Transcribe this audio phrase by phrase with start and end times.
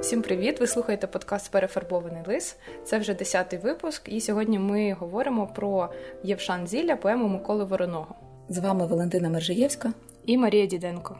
[0.00, 0.60] Всім привіт!
[0.60, 2.56] Ви слухаєте подкаст Перефарбований лис.
[2.84, 5.88] Це вже десятий випуск, і сьогодні ми говоримо про
[6.22, 8.14] Євшан Зілля, поему Миколи Вороного.
[8.48, 9.92] З вами Валентина Мержиєвська
[10.26, 11.16] і Марія Діденко.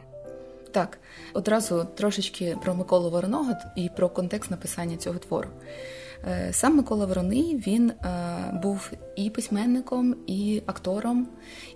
[0.70, 0.98] Так,
[1.34, 5.48] одразу трошечки про Миколу Вороного і про контекст написання цього твору.
[6.28, 11.28] Е, сам Микола Вороний він е, був і письменником, і актором,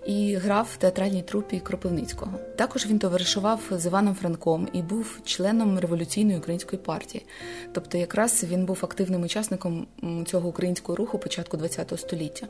[0.06, 2.32] і грав в театральній трупі Кропивницького.
[2.56, 7.26] Також він товаришував з Іваном Франком і був членом революційної української партії.
[7.72, 9.86] Тобто, якраз він був активним учасником
[10.26, 12.46] цього українського руху початку ХХ століття.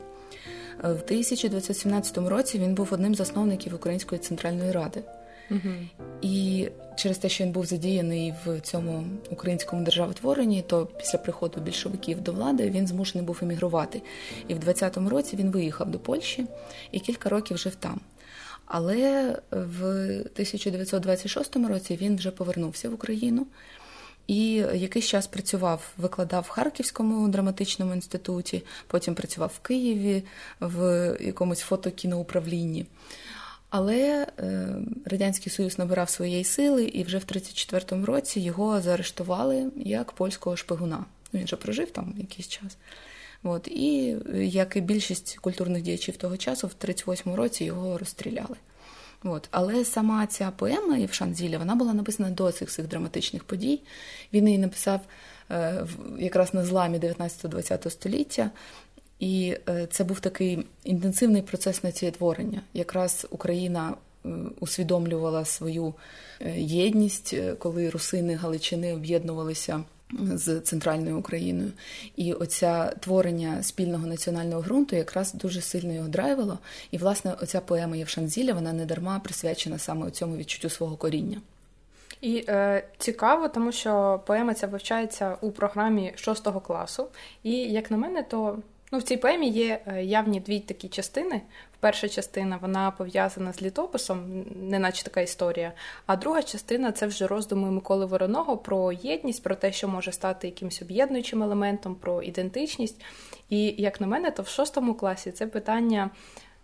[0.83, 5.03] Е, в 1917 році він був одним з засновників Української центральної ради.
[5.51, 5.73] Угу.
[6.21, 12.21] І через те, що він був задіяний в цьому українському державотворенні, то після приходу більшовиків
[12.21, 14.01] до влади він змушений був емігрувати.
[14.47, 16.45] І в 20-му році він виїхав до Польщі
[16.91, 17.99] і кілька років жив там.
[18.65, 23.47] Але в 1926 році він вже повернувся в Україну
[24.27, 30.23] і якийсь час працював, викладав в Харківському драматичному інституті, потім працював в Києві
[30.59, 32.85] в якомусь фотокіноуправлінні.
[33.69, 34.67] Але е,
[35.05, 41.05] Радянський Союз набирав своєї сили, і вже в 34-му році його заарештували як польського шпигуна.
[41.33, 42.77] Ну, Він же прожив там якийсь час.
[43.43, 43.67] От.
[43.67, 48.55] І як і більшість культурних діячів того часу, в 38-му році його розстріляли.
[49.23, 49.47] От.
[49.51, 53.81] Але сама ця поема Євшан Зілля, вона була написана до цих всіх драматичних подій.
[54.33, 54.99] Він її написав
[55.51, 55.85] е,
[56.19, 58.51] якраз на зламі 19-20 століття.
[59.19, 62.61] І е, це був такий інтенсивний процес націєтворення.
[62.73, 63.93] Якраз Україна
[64.25, 65.93] е, усвідомлювала свою
[66.41, 69.83] е, єдність, коли русини Галичини об'єднувалися
[70.19, 71.71] з центральною Україною.
[72.15, 76.59] І оця творення спільного національного ґрунту якраз дуже сильно його драйвило.
[76.91, 81.41] І, власне, оця поема Євшанзіля, вона не дарма присвячена саме цьому відчуттю свого коріння.
[82.21, 87.07] І е, цікаво, тому що поема ця вивчається у програмі шостого класу.
[87.43, 88.57] І як на мене, то
[88.95, 91.41] Ну, в цій поемі є е, явні дві такі частини.
[91.79, 95.73] Перша частина вона пов'язана з літописом, неначе така історія.
[96.05, 100.47] А друга частина це вже роздуми Миколи Вороного про єдність, про те, що може стати
[100.47, 103.01] якимось об'єднуючим елементом, про ідентичність.
[103.49, 106.09] І як на мене, то в шостому класі це питання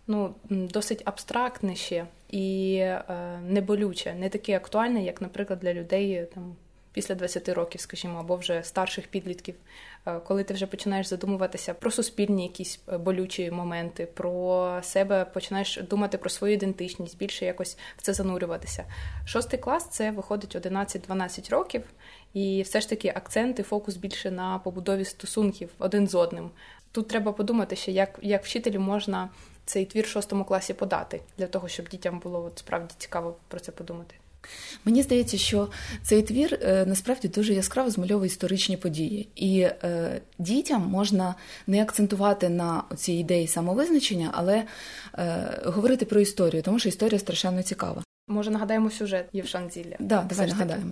[0.06, 3.04] ну, досить абстрактне ще і е,
[3.48, 6.56] неболюче, не таке актуальне, як, наприклад, для людей там
[6.92, 9.54] після 20 років, скажімо, або вже старших підлітків,
[10.06, 15.80] е, коли ти вже починаєш задумуватися про суспільні якісь е, болючі моменти, про себе починаєш
[15.90, 18.84] думати про свою ідентичність, більше якось в це занурюватися.
[19.26, 21.82] Шостий клас це виходить 11-12 років,
[22.34, 26.50] і все ж таки акцент і фокус більше на побудові стосунків один з одним.
[26.92, 29.28] Тут треба подумати, що як як вчителю можна
[29.64, 33.60] цей твір в шостому класі подати для того, щоб дітям було от справді цікаво про
[33.60, 34.14] це подумати.
[34.84, 35.68] Мені здається, що
[36.02, 41.34] цей твір е, насправді дуже яскраво змальовує історичні події, і е, дітям можна
[41.66, 44.64] не акцентувати на цій ідеї самовизначення, але
[45.18, 48.02] е, говорити про історію, тому що історія страшенно цікава.
[48.28, 49.96] Може, нагадаємо сюжет Євшан Зілля?
[49.98, 50.90] Да, давай нагадаємо.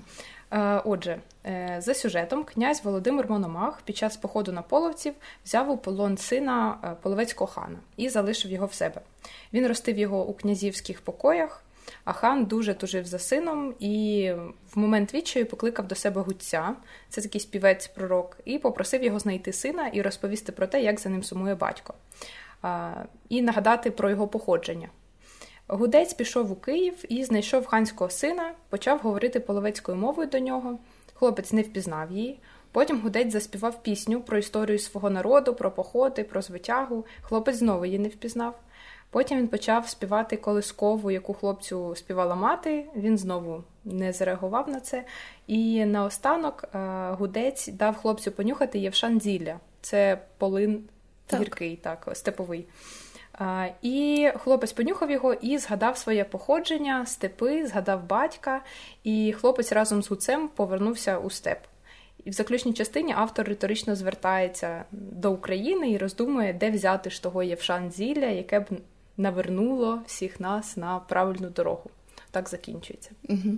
[0.51, 5.77] Е, отже, е, за сюжетом, князь Володимир Мономах під час походу на половців взяв у
[5.77, 9.01] полон сина половецького хана і залишив його в себе.
[9.53, 11.65] Він ростив його у князівських покоях.
[12.05, 14.33] А хан дуже тужив за сином і
[14.75, 16.75] в момент відчаю покликав до себе гуця,
[17.09, 21.23] це такий співець-пророк, і попросив його знайти сина і розповісти про те, як за ним
[21.23, 21.95] сумує батько,
[23.29, 24.89] і нагадати про його походження.
[25.69, 30.79] Гудець пішов у Київ і знайшов ханського сина, почав говорити половецькою мовою до нього.
[31.15, 32.39] Хлопець не впізнав її.
[32.73, 37.07] Потім гудець заспівав пісню про історію свого народу, про походи, про звитягу.
[37.23, 38.61] Хлопець знову її не впізнав.
[39.11, 42.87] Потім він почав співати колискову, яку хлопцю співала мати.
[42.97, 45.05] Він знову не зреагував на це.
[45.47, 46.79] І наостанок е,
[47.11, 49.61] гудець дав хлопцю понюхати Євшан Зілля.
[49.81, 50.85] Це полин
[51.27, 51.41] так.
[51.41, 52.67] гіркий, так, степовий.
[53.83, 58.63] І хлопець понюхав його і згадав своє походження, степи, згадав батька,
[59.05, 61.59] і хлопець разом з гуцем повернувся у степ.
[62.25, 67.43] І в заключній частині автор риторично звертається до України і роздумує, де взяти ж того
[67.43, 68.67] Євшан Зілля, яке б
[69.21, 71.91] навернуло всіх нас на правильну дорогу.
[72.33, 73.11] Так закінчується.
[73.29, 73.55] Угу.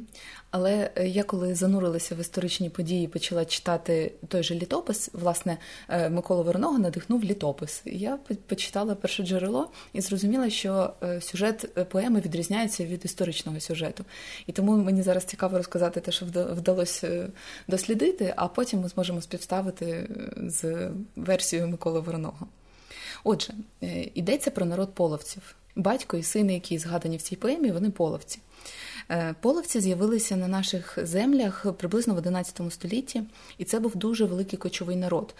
[0.50, 5.10] Але е, я коли занурилася в історичні події, почала читати той же літопис.
[5.12, 7.82] Власне, е, Микола Вороного надихнув літопис.
[7.84, 14.04] Я почитала перше джерело і зрозуміла, що е, сюжет поеми відрізняється від історичного сюжету.
[14.46, 17.28] І тому мені зараз цікаво розказати те, що вдалося
[17.68, 22.46] дослідити, а потім ми зможемо співставити з версією Миколи Вороного.
[23.24, 23.54] Отже,
[24.14, 25.54] йдеться про народ половців.
[25.76, 28.38] Батько і сини, які згадані в цій поемі, вони половці.
[29.10, 33.22] Е, половці з'явилися на наших землях приблизно в 11 столітті,
[33.58, 35.34] і це був дуже великий кочовий народ.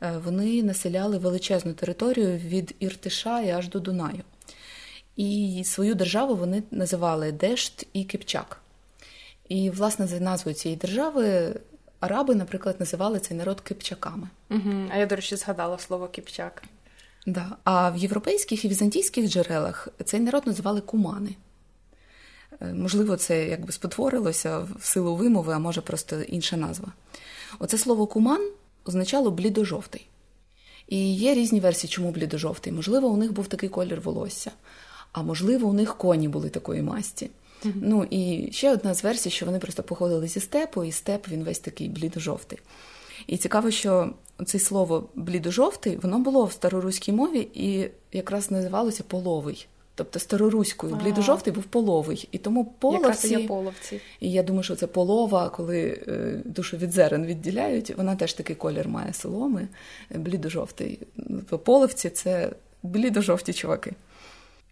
[0.00, 4.22] Е, вони населяли величезну територію від Іртиша і аж до Дунаю.
[5.16, 8.60] І свою державу вони називали Дешт і Кипчак.
[9.48, 11.54] І, власне, за назвою цієї держави
[12.00, 14.28] араби, наприклад, називали цей народ кипчаками.
[14.50, 14.90] Угу.
[14.90, 16.62] А я, до речі, згадала слово кипчак.
[17.26, 17.56] Да.
[17.64, 21.36] А в європейських і візантійських джерелах цей народ називали кумани.
[22.60, 26.92] Е, можливо, це якби спотворилося в силу вимови, а може просто інша назва.
[27.58, 28.50] Оце слово куман
[28.84, 30.06] означало блідожовтий.
[30.88, 32.72] І є різні версії, чому блідожовтий.
[32.72, 34.50] Можливо, у них був такий колір волосся,
[35.12, 37.30] а можливо, у них коні були такої масті.
[37.64, 37.72] Mm-hmm.
[37.82, 41.44] Ну і ще одна з версій, що вони просто походили зі степу, і степ він
[41.44, 42.58] весь такий блідожовтий.
[43.26, 44.10] І цікаво, що
[44.46, 49.66] це слово блідожовтий, воно було в староруській мові і якраз називалося половий.
[49.94, 52.28] Тобто староруською блідожовтий був половий.
[52.32, 54.00] І тому половці, є половці.
[54.20, 58.56] І я думаю, що це полова, коли е, душу від зерен відділяють, вона теж такий
[58.56, 59.68] колір має соломи,
[60.14, 60.98] е, блідожовтий.
[61.64, 62.50] Половці це
[62.82, 63.92] блідожовті чуваки.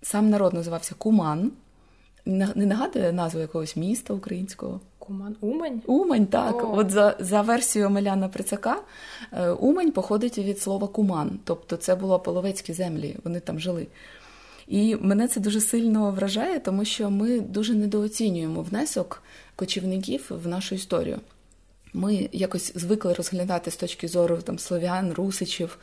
[0.02, 1.52] Сам народ називався Куман.
[2.26, 4.80] Не нагадує назву якогось міста українського.
[4.98, 5.82] Куман Умань?
[5.86, 6.64] Умань, так.
[6.64, 6.72] О.
[6.76, 8.76] От за за версією Омеляна Прицака,
[9.32, 13.86] е, Умань походить від слова куман, тобто це було половецькі землі, вони там жили.
[14.68, 19.22] І мене це дуже сильно вражає, тому що ми дуже недооцінюємо внесок
[19.56, 21.18] кочівників в нашу історію.
[21.96, 25.78] Ми якось звикли розглядати з точки зору там слов'ян, русичів.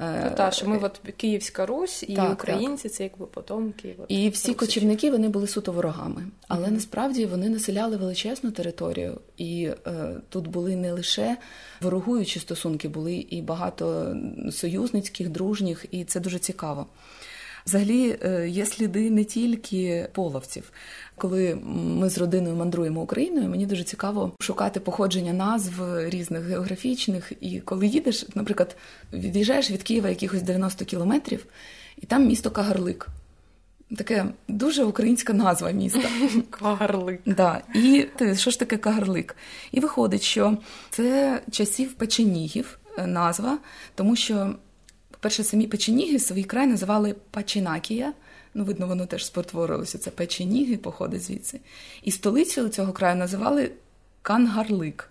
[0.00, 2.92] Е, ну, та, що ми от Київська Русь і так, українці так.
[2.92, 3.94] це якби потомки.
[3.98, 4.56] От, і всі русичів.
[4.56, 6.70] кочівники вони були суто ворогами, але mm-hmm.
[6.70, 11.36] насправді вони населяли величезну територію, і е, тут були не лише
[11.80, 14.16] ворогуючі стосунки, були і багато
[14.50, 16.86] союзницьких, дружніх, і це дуже цікаво.
[17.66, 20.72] Взагалі е, є сліди не тільки половців.
[21.16, 27.32] Коли ми з родиною мандруємо Україною, мені дуже цікаво шукати походження назв різних географічних.
[27.40, 28.76] І коли їдеш, наприклад,
[29.12, 31.46] від'їжджаєш від Києва якихось 90 кілометрів,
[31.96, 33.08] і там місто Кагарлик.
[33.96, 36.08] Таке дуже українська назва міста.
[36.50, 37.20] Кагарлик.
[37.26, 37.60] Да.
[37.74, 39.36] І що ж таке Кагарлик?
[39.72, 40.58] І виходить, що
[40.90, 43.58] це часів печенігів е, назва,
[43.94, 44.54] тому що
[45.24, 48.12] Перше, самі печеніги свій край називали Пачинакія.
[48.54, 49.98] Ну, видно, воно теж спотворилося.
[49.98, 51.60] Це печеніги, походить звідси.
[52.02, 53.70] І столицю цього краю називали
[54.22, 55.10] Кангарлик.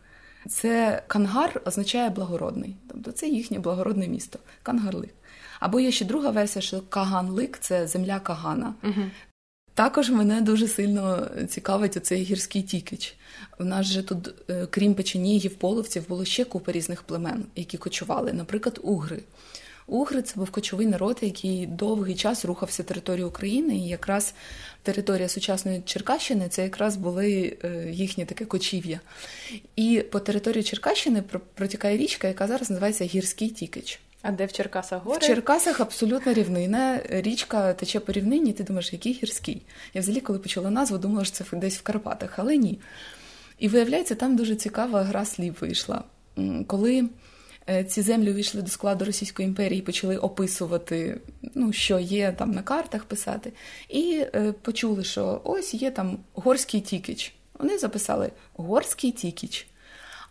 [0.50, 2.76] Це Кангар означає благородний.
[2.88, 4.40] Тобто це їхнє благородне місто.
[4.64, 5.14] Кангарлик.
[5.60, 8.74] Або є ще друга версія, що Каганлик це земля Кагана.
[8.84, 9.04] Угу.
[9.74, 13.16] Також мене дуже сильно цікавить оцей гірський тікич.
[13.60, 18.34] У нас же тут, е, крім печенігів, половців, було ще купа різних племен, які кочували,
[18.34, 19.24] наприклад, угри.
[19.88, 24.34] Угри це був кочовий народ, який довгий час рухався територією України, і якраз
[24.84, 29.00] територія сучасної Черкащини це якраз були е, їхнє таке кочів'я.
[29.76, 34.00] І по території Черкащини протікає річка, яка зараз називається Гірський Тікич.
[34.22, 35.18] А де в Черкасах гори?
[35.18, 37.00] В Черкасах абсолютно рівнина.
[37.10, 39.62] Річка тече по рівнині, ти думаєш, який гірський?
[39.94, 42.80] Я взагалі, коли почула назву, думала, що це десь в Карпатах, але ні.
[43.60, 46.04] І виявляється, там дуже цікава гра слів вийшла.
[46.68, 47.10] Коли
[47.88, 51.22] ці землі увійшли до складу Російської імперії, почали описувати,
[51.56, 53.54] ну, що є там на картах писати,
[53.90, 57.34] і е, почули, що ось є там горський тікіч.
[57.60, 59.68] Вони записали горський тікіч.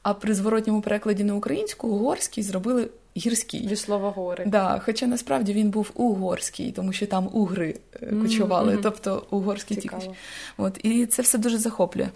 [0.02, 3.68] А при зворотньому перекладі на українську горський зробили гірський.
[3.68, 4.44] Від слова гори.
[4.46, 8.82] Да, Хоча насправді він був угорський, тому що там угри е, кочували, mm-hmm.
[8.82, 10.08] тобто угорський тікіч.
[10.56, 12.08] От, І це все дуже захоплює.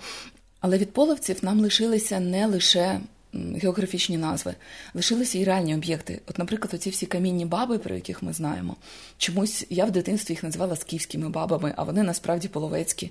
[0.60, 3.00] Але від половців нам лишилися не лише
[3.34, 4.54] географічні назви,
[4.94, 6.20] лишилися і реальні об'єкти.
[6.26, 8.76] От, наприклад, оці всі камінні баби, про яких ми знаємо.
[9.18, 13.10] Чомусь я в дитинстві їх називала скіфськими бабами, а вони насправді половецькі.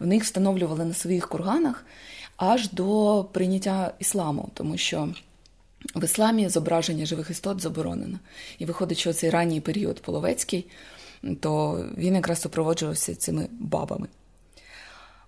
[0.00, 1.84] Вони їх встановлювали на своїх курганах
[2.36, 5.08] аж до прийняття ісламу, тому що.
[5.94, 8.18] В ісламі зображення живих істот заборонено.
[8.58, 10.66] І виходить, що цей ранній період половецький,
[11.40, 14.08] то він якраз супроводжувався цими бабами.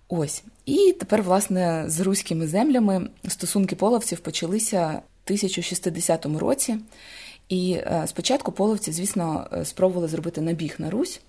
[0.09, 0.43] Ось.
[0.65, 6.77] І тепер, власне, з руськими землями стосунки половців почалися в 1060 році.
[7.49, 11.21] І е, спочатку половці, звісно, е, спробували зробити набіг на Русь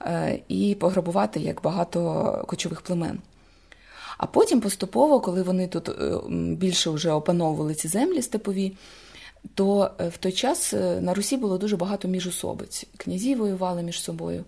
[0.00, 3.18] е, і пограбувати як багато кочових племен.
[4.18, 5.90] А потім поступово, коли вони тут
[6.58, 8.72] більше вже опановували ці землі степові,
[9.54, 12.86] то в той час на Русі було дуже багато міжусобиць.
[12.96, 14.44] Князі воювали між собою.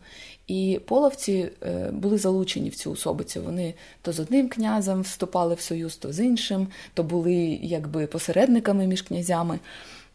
[0.47, 3.43] І половці е, були залучені в цю особицю.
[3.43, 8.87] Вони то з одним князем вступали в союз, то з іншим, то були якби посередниками
[8.87, 9.59] між князями.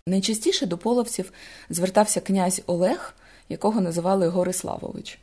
[0.05, 1.31] Найчастіше до половців
[1.69, 3.15] звертався князь Олег,
[3.49, 5.19] якого називали Гориславович.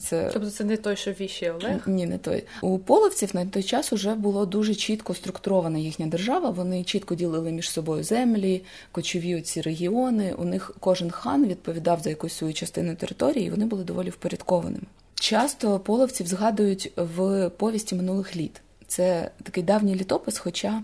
[0.00, 1.82] Це тобто це не той, що віщий Олег?
[1.86, 2.44] Ні, не той.
[2.62, 6.50] У половців на той час вже було дуже чітко структурована їхня держава.
[6.50, 10.34] Вони чітко ділили між собою землі, кочові ці регіони.
[10.38, 14.84] У них кожен хан відповідав за якусь свою частину території, і вони були доволі впорядкованими.
[15.14, 18.60] Часто половців згадують в повісті минулих літ.
[18.86, 20.82] Це такий давній літопис, хоча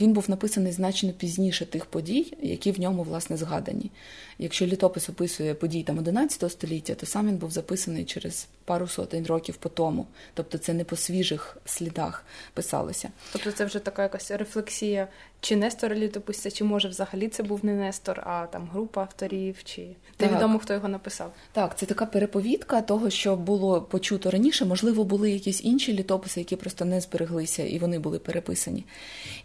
[0.00, 3.90] він був написаний значно пізніше тих подій, які в ньому власне згадані.
[4.38, 9.26] Якщо літопис описує події там 11 століття, то сам він був записаний через пару сотень
[9.26, 10.06] років по тому.
[10.34, 12.24] Тобто це не по свіжих слідах
[12.54, 13.08] писалося.
[13.32, 15.08] Тобто це вже така якась рефлексія,
[15.40, 19.86] чи Нестора літописця, чи може взагалі це був не Нестор, а там група авторів, чи
[20.20, 21.32] невідомо, хто його написав.
[21.52, 24.64] Так, це така переповідка того, що було почуто раніше.
[24.64, 28.84] Можливо, були якісь інші літописи, які просто не збереглися, і вони були переписані.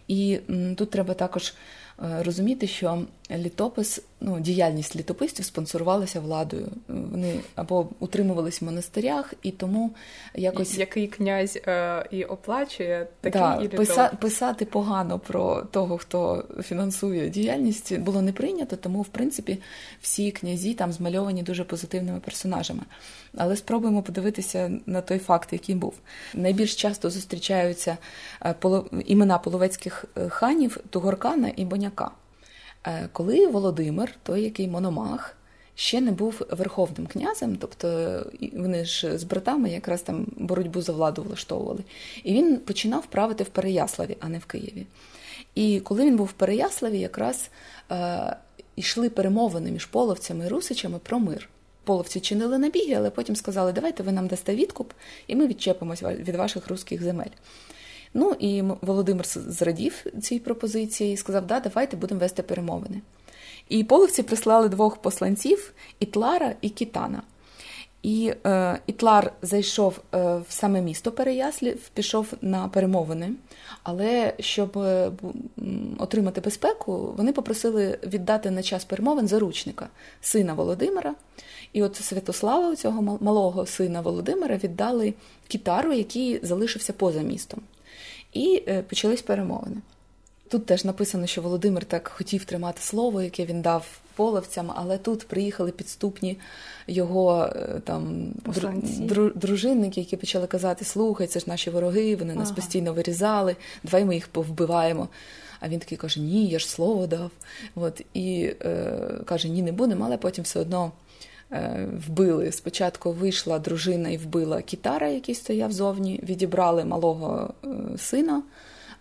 [0.08, 1.54] І м, тут треба також
[2.02, 6.68] е, розуміти, що літопис, ну, діяльність літописців спонсорувалася владою.
[6.88, 9.90] Вони або утримувались в монастирях, і тому
[10.34, 14.08] якось який князь е, і оплачує такий да, і писа...
[14.20, 18.76] писати погано про того, хто фінансує діяльність, було не прийнято.
[18.76, 19.58] Тому, в принципі,
[20.00, 22.82] всі князі там змальовані дуже позитивними персонажами.
[23.36, 25.94] Але спробуємо подивитися на той факт, який був.
[26.34, 27.96] Найбільш часто зустрічаються
[28.44, 28.54] е,
[29.06, 32.10] імена половецьких е, ханів Тугоркана і Боняка.
[32.86, 35.36] Е, коли Володимир, той який Мономах,
[35.74, 41.22] ще не був верховним князем, тобто вони ж з братами якраз там боротьбу за владу
[41.22, 41.80] влаштовували,
[42.24, 44.86] і він починав правити в Переяславі, а не в Києві.
[45.54, 47.50] І коли він був в Переяславі, якраз
[47.90, 48.36] е,
[48.76, 51.48] йшли перемовини між половцями і русичами про мир.
[51.84, 54.92] Половці чинили набіги, але потім сказали, давайте ви нам дасте відкуп,
[55.26, 57.30] і ми відчепимось від ваших русських земель.
[58.18, 63.00] Ну і Володимир зрадів цій пропозиції і сказав, да, давайте будемо вести перемовини.
[63.68, 67.22] І половці прислали двох посланців Ітлара і Кітана.
[68.02, 73.32] І е, Ітлар зайшов е, в саме місто Переяслів, пішов на перемовини,
[73.82, 75.10] але щоб е,
[75.98, 79.88] отримати безпеку, вони попросили віддати на час перемовин заручника,
[80.20, 81.14] сина Володимира.
[81.72, 85.14] І от Святослава, цього малого сина Володимира, віддали
[85.48, 87.60] кітару, який залишився поза містом
[88.36, 89.76] і е, почались перемовини.
[90.48, 95.28] Тут теж написано, що Володимир так хотів тримати слово, яке він дав половцям, але тут
[95.28, 96.38] приїхали підступні
[96.86, 98.32] його е, там
[98.98, 104.04] дру, дружинники, які почали казати: Слухай, це ж наші вороги, вони нас постійно вирізали, давай
[104.04, 105.08] ми їх повбиваємо.
[105.60, 107.30] А він такий каже: Ні, я ж слово дав.
[107.74, 108.92] От, І е,
[109.24, 110.92] каже, ні, не будемо, але потім все одно.
[111.52, 112.52] Е, вбили.
[112.52, 118.42] Спочатку вийшла дружина і вбила кітара, який стояв зовні, відібрали малого е, сина,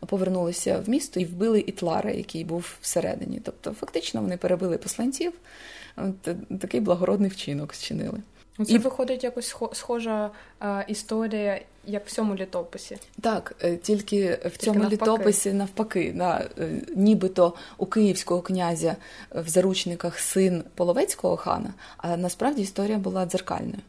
[0.08, 3.42] повернулися в місто і вбили Ітлара, який був всередині.
[3.44, 5.34] Тобто, фактично, вони перебили посланців.
[6.62, 8.20] Такий благородний вчинок зчинили.
[8.66, 12.98] Це і виходить якось схожа е, історія, як в цьому літописі.
[13.22, 14.96] Так, е, тільки в тільки цьому навпаки.
[14.96, 18.96] літописі навпаки, да, е, нібито у київського князя
[19.36, 23.82] в заручниках син половецького хана, а насправді історія була дзеркальною.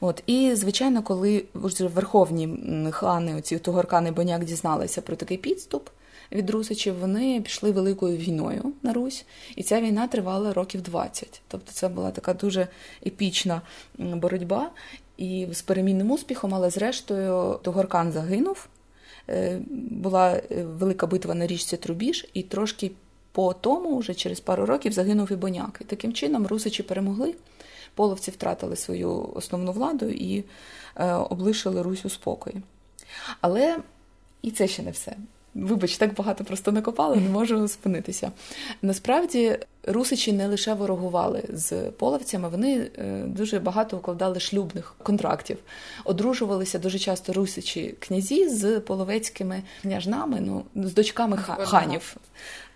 [0.00, 2.58] От і звичайно, коли вже верховні
[2.90, 5.88] хани, оці Тугоркани Боняк дізналися про такий підступ
[6.32, 9.24] від Русичів, вони пішли великою війною на Русь,
[9.56, 11.40] і ця війна тривала років 20.
[11.48, 12.68] Тобто це була така дуже
[13.06, 13.62] епічна
[13.98, 14.70] боротьба
[15.16, 18.68] і з перемінним успіхом, але зрештою Тугоркан загинув.
[19.28, 22.90] Е, була е, велика битва на річці Трубіж, і трошки
[23.32, 25.78] по тому, вже через пару років, загинув і Боняк.
[25.80, 27.34] І таким чином Русичі перемогли.
[27.94, 30.44] Половці втратили свою основну владу і
[30.96, 32.56] е, облишили Русь у спокої.
[33.40, 33.78] Але
[34.42, 35.16] і це ще не все.
[35.56, 38.32] Вибач, так багато просто накопали, не можу спинитися.
[38.82, 45.58] Насправді русичі не лише ворогували з половцями, вони е, дуже багато укладали шлюбних контрактів,
[46.04, 52.16] одружувалися дуже часто русичі князі з половецькими княжнами, ну з дочками ханів.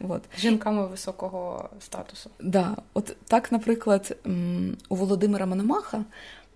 [0.08, 0.22] От.
[0.38, 2.30] Жінками високого статусу.
[2.40, 4.16] Да, от так, наприклад,
[4.88, 6.04] у Володимира Мономаха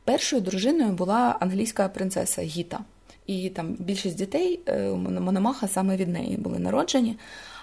[0.04, 2.80] першою дружиною була англійська принцеса Гіта.
[3.26, 7.16] І там більшість дітей е, Мономаха саме від неї були народжені.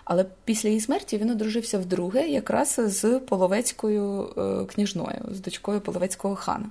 [0.03, 6.35] Але після її смерті він одружився вдруге, якраз з половецькою е, княжною, з дочкою половецького
[6.35, 6.65] хана.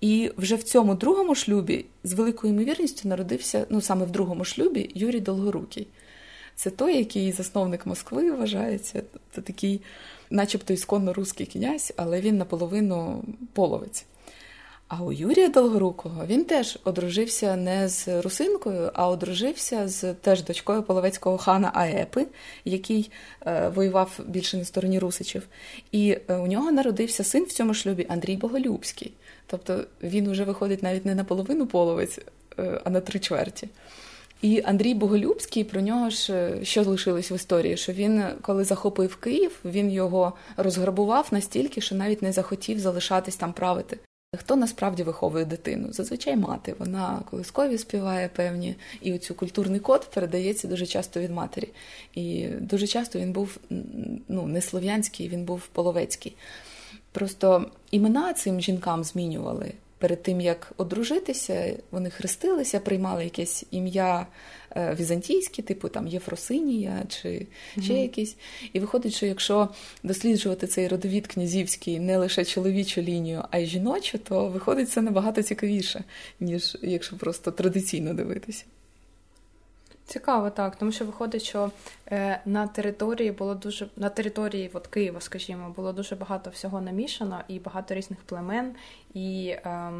[0.00, 4.90] І вже в цьому другому шлюбі з великою ймовірністю народився, ну саме в другому шлюбі,
[4.94, 5.86] Юрій Долгорукий.
[6.56, 9.02] Це той, який засновник Москви вважається,
[9.34, 9.80] це такий,
[10.30, 14.06] начебто, ісконно русський князь, але він наполовину половець.
[14.88, 20.82] А у Юрія Долгорукого він теж одружився не з русинкою, а одружився з теж дочкою
[20.82, 22.26] половецького хана Аепи,
[22.64, 23.10] який
[23.46, 25.48] е, воював більше на стороні Русичів.
[25.92, 29.12] І е, у нього народився син в цьому шлюбі Андрій Боголюбський.
[29.46, 32.18] Тобто він вже виходить навіть не на половину половець,
[32.58, 33.68] е, а на три чверті.
[34.42, 39.16] І Андрій Боголюбський про нього ж е, що лишилось в історії, що він, коли захопив
[39.16, 43.98] Київ, він його розграбував настільки, що навіть не захотів залишатись там правити.
[44.36, 45.92] Хто насправді виховує дитину?
[45.92, 46.74] Зазвичай мати.
[46.78, 51.68] Вона колискові співає певні, і оцю культурний код передається дуже часто від матері.
[52.14, 53.58] І дуже часто він був
[54.28, 56.36] ну, не слов'янський, він був половецький.
[57.12, 59.72] Просто імена цим жінкам змінювали
[60.04, 64.26] перед тим як одружитися, вони хрестилися, приймали якесь ім'я
[64.76, 67.46] е, візантійське, типу там Єфросинія чи
[67.82, 68.02] ще mm-hmm.
[68.02, 68.36] якісь.
[68.72, 69.68] І виходить, що якщо
[70.02, 75.42] досліджувати цей родовід князівський не лише чоловічу лінію, а й жіночу, то виходить це набагато
[75.42, 76.04] цікавіше,
[76.40, 78.64] ніж якщо просто традиційно дивитися.
[80.06, 81.70] Цікаво, так, тому що виходить, що
[82.10, 87.40] е, на території було дуже на території от Києва, скажімо, було дуже багато всього намішано
[87.48, 88.74] і багато різних племен,
[89.14, 89.92] і е,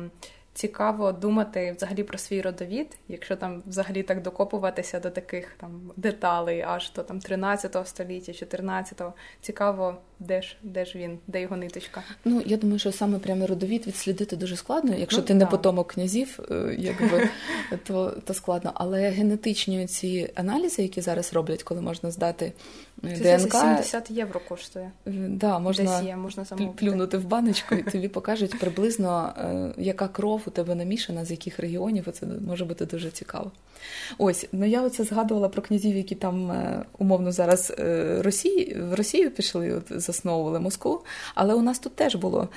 [0.54, 6.60] цікаво думати взагалі про свій родовід, якщо там взагалі так докопуватися до таких там деталей,
[6.60, 9.12] аж до там 13 століття, 14-го.
[9.40, 12.02] Цікаво, де ж де ж він, де його ниточка.
[12.24, 14.94] Ну я думаю, що саме прямо родовід відслідити дуже складно.
[14.96, 17.28] Якщо ну, ти не потомок князів, е, якби
[17.84, 18.72] то то складно.
[18.74, 22.52] Але генетичні ці аналізи, які зараз роблять, коли можна здати
[23.22, 24.90] це 70 євро коштує.
[25.28, 26.44] Да, можна є, можна
[26.76, 31.58] плюнути в баночку, і тобі покажуть приблизно, е, яка кров у тебе намішана, з яких
[31.58, 32.06] регіонів.
[32.12, 33.52] Це може бути дуже цікаво.
[34.18, 38.94] Ось, ну я оце згадувала про князів, які там е, умовно зараз е, Росії, в
[38.94, 41.04] Росію пішли, от засновували Москву.
[41.34, 42.48] Але у нас тут теж було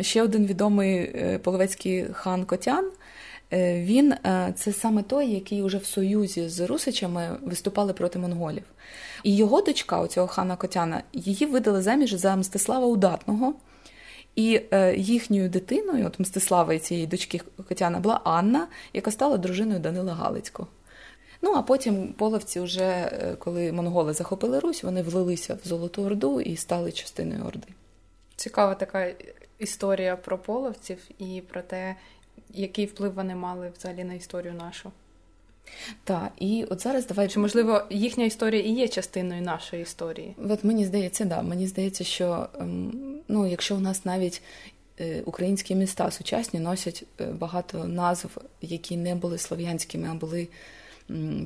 [0.00, 2.90] ще один відомий половецький хан Котян.
[3.52, 4.14] Він
[4.54, 8.64] це саме той, який уже в союзі з Русичами виступали проти монголів.
[9.22, 13.54] І його дочка, у цього хана Котяна, її видали заміж за Мстислава Удатного.
[14.36, 19.80] І е, їхньою дитиною, от Мстислава і цієї дочки Котяна, була Анна, яка стала дружиною
[19.80, 20.68] Данила Галицького.
[21.42, 26.40] Ну а потім половці, вже е, коли монголи захопили Русь, вони влилися в Золоту Орду
[26.40, 27.68] і стали частиною Орди.
[28.36, 29.14] Цікава така
[29.58, 31.96] історія про половців і про те,
[32.54, 34.92] який вплив вони мали взагалі на історію нашу.
[36.04, 37.28] Так, і от зараз давай.
[37.28, 40.34] Чи можливо їхня історія і є частиною нашої історії?
[40.48, 41.42] От мені здається, да.
[41.42, 42.92] Мені здається, що ем,
[43.28, 44.42] ну, якщо у нас навіть
[45.00, 50.48] е, українські міста сучасні носять е, багато назв, які не були слов'янськими, а були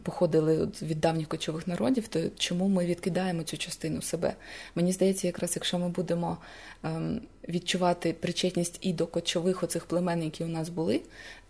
[0.02, 4.34] походили від давніх кочових народів, то чому ми відкидаємо цю частину себе?
[4.74, 6.38] Мені здається, якраз якщо ми будемо
[6.82, 11.00] ем, відчувати причетність і до кочових оцих племен, які у нас були,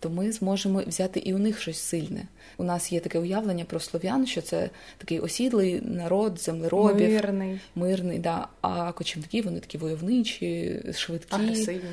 [0.01, 2.23] то ми зможемо взяти і у них щось сильне.
[2.57, 8.19] У нас є таке уявлення про слов'ян, що це такий осідлий народ, землеробів, мирний, мирний,
[8.19, 8.49] да.
[8.61, 11.91] а кочівники вони такі войовничі, швидкі, Агресивні.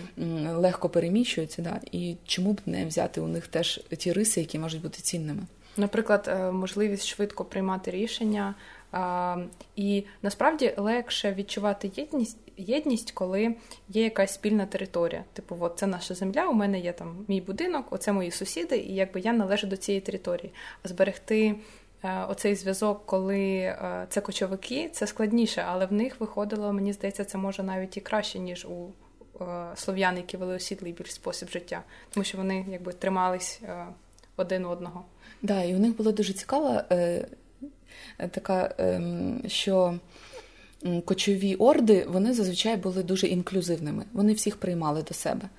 [0.55, 1.61] легко переміщуються.
[1.61, 1.79] Да.
[1.91, 5.41] І чому б не взяти у них теж ті риси, які можуть бути цінними?
[5.77, 8.55] Наприклад, е, можливість швидко приймати рішення,
[9.75, 13.55] і насправді легше відчувати єдність, єдність, коли
[13.89, 15.23] є якась спільна територія.
[15.33, 18.95] Типу, от це наша земля, у мене є там мій будинок, оце мої сусіди, і
[18.95, 20.53] якби я належу до цієї території.
[20.83, 21.55] А зберегти
[22.03, 27.25] е, оцей зв'язок, коли е, це кочовики, це складніше, але в них виходило, мені здається,
[27.25, 28.89] це може навіть і краще, ніж у
[29.75, 33.61] слов'ян, які вели осідлий більш спосіб життя, тому що вони якби тримались
[34.37, 35.05] один одного.
[35.41, 37.27] Да, і у них було дуже цікаво, е,
[38.17, 39.01] така, е,
[39.47, 39.99] що
[41.05, 44.05] кочові орди вони зазвичай були дуже інклюзивними.
[44.13, 45.49] Вони всіх приймали до себе.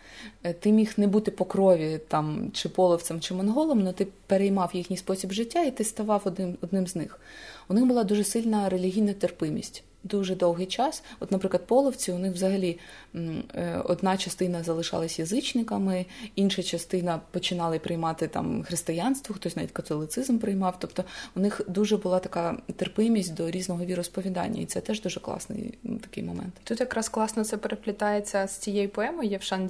[0.43, 4.71] Е, ти міг не бути по крові там, чи половцем, чи монголом, але ти переймав
[4.73, 7.21] їхній спосіб життя і ти ставав одним, одним з них.
[7.69, 11.03] У них була дуже сильна релігійна терпимість дуже довгий час.
[11.21, 12.79] От, наприклад, половці у них взагалі
[13.15, 20.77] е, одна частина залишалась язичниками, інша частина починали приймати там християнство, хтось навіть католицизм приймав.
[20.79, 21.05] Тобто
[21.37, 26.25] у них дуже була така терпимість до різного віросповідання, і це теж дуже класний такий
[26.25, 26.55] момент.
[26.65, 29.69] Тут якраз класно це переплітається з цією поемою Євшан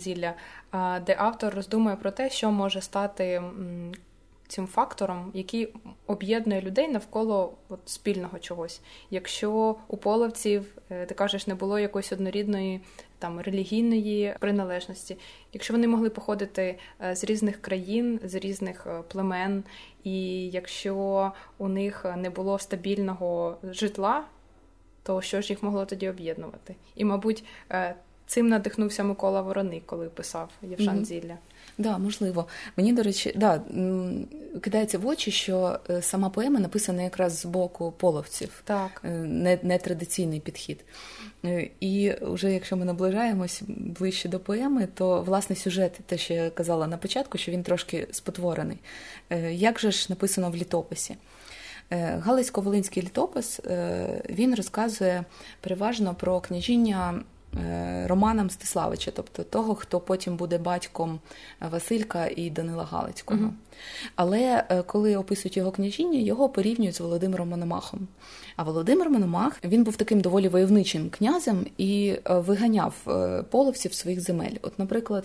[1.06, 3.42] де автор роздумує про те, що може стати
[4.48, 5.74] цим фактором, який
[6.06, 8.80] об'єднує людей навколо от, спільного чогось.
[9.10, 12.80] Якщо у половців, е, ти кажеш, не було якоїсь однорідної
[13.18, 15.16] там релігійної приналежності,
[15.52, 19.64] якщо вони могли походити е, з різних країн, з різних е, племен,
[20.04, 24.24] і якщо у них не було стабільного житла,
[25.02, 26.74] то що ж їх могло тоді об'єднувати?
[26.94, 27.44] І, мабуть,
[28.26, 31.38] цим надихнувся Микола Вороник, коли писав Євшан Зілля.
[31.78, 32.46] Да, можливо.
[32.76, 33.62] Мені, до речі, да,
[34.60, 39.78] кидається в очі, що е, сама поема написана якраз з боку половців, так не, не
[39.78, 40.84] традиційний підхід.
[41.80, 46.86] І вже якщо ми наближаємось ближче до поеми, то власне сюжет, те, що я казала
[46.86, 48.78] на початку, що він трошки спотворений.
[49.50, 51.16] Як же ж написано в літописі?
[52.20, 53.60] Галицько-волинський літопис
[54.30, 55.24] він розказує
[55.60, 57.37] переважно про княжіння Е,
[58.06, 61.20] Романа Мстиславича, тобто того, хто потім буде батьком
[61.70, 63.40] Василька і Данила Галицького.
[63.40, 63.52] Угу.
[64.16, 68.08] Але е, коли описують його княжіння, його порівнюють з Володимиром Мономахом.
[68.56, 72.94] А Володимир Мономах він був таким доволі войовничим князем і е, виганяв
[73.50, 74.56] половців своїх земель.
[74.62, 75.24] От, наприклад,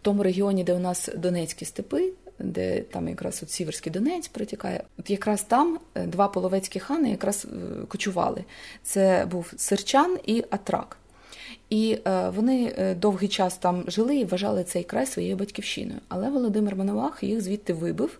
[0.00, 2.12] в тому регіоні, де у нас Донецькі степи.
[2.42, 7.46] Де там якраз от Сіверський Донець протікає, от якраз там два половецькі хани якраз
[7.88, 8.44] кочували.
[8.82, 10.99] Це був Серчан і Атрак.
[11.70, 16.00] І е, вони е, довгий час там жили і вважали цей край своєю батьківщиною.
[16.08, 18.18] Але Володимир Мановах їх звідти вибив,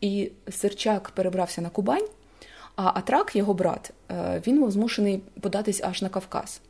[0.00, 2.08] і Серчак перебрався на Кубань,
[2.76, 6.60] а Атрак, його брат, е, він був змушений податись аж на Кавказ.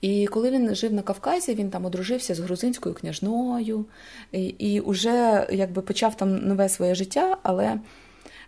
[0.00, 3.84] І коли він жив на Кавказі, він там одружився з грузинською княжною
[4.32, 7.36] і і вже якби почав там нове своє життя.
[7.42, 7.80] Але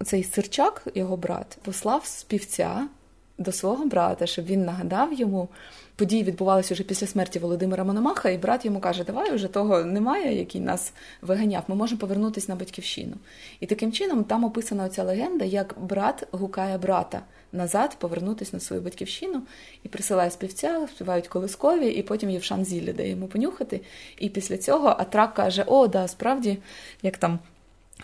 [0.04, 2.88] цей Серчак, його брат, послав співця
[3.38, 5.48] до свого брата, щоб він нагадав йому
[5.96, 10.38] події відбувалися вже після смерті Володимира Мономаха, і брат йому каже: Давай вже того немає,
[10.38, 10.92] який нас
[11.22, 11.64] виганяв.
[11.68, 13.14] Ми можемо повернутися на батьківщину.
[13.60, 18.82] І таким чином там описана оця легенда, як брат гукає брата назад, повернутися на свою
[18.82, 19.42] батьківщину
[19.82, 23.80] і присилає співця, співають колискові, і потім Євшан зілля дає йому понюхати.
[24.18, 26.58] І після цього Атрак каже: О, да, справді,
[27.02, 27.38] як там.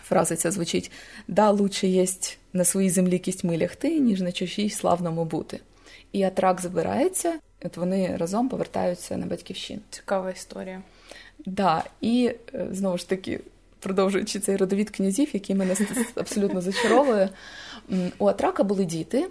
[0.03, 0.91] Фраза ця звучить:
[1.27, 5.59] да, лучше єсть на своїй землі кістьми лягти, ніж на чужій славному бути.
[6.11, 9.81] І Атрак збирається От вони разом повертаються на батьківщину.
[9.89, 10.81] Цікава історія.
[11.45, 13.39] Да, і е, знову ж таки,
[13.79, 15.75] продовжуючи цей родовід князів, який мене
[16.15, 17.29] абсолютно зачаровує,
[18.17, 19.27] у Атрака були діти.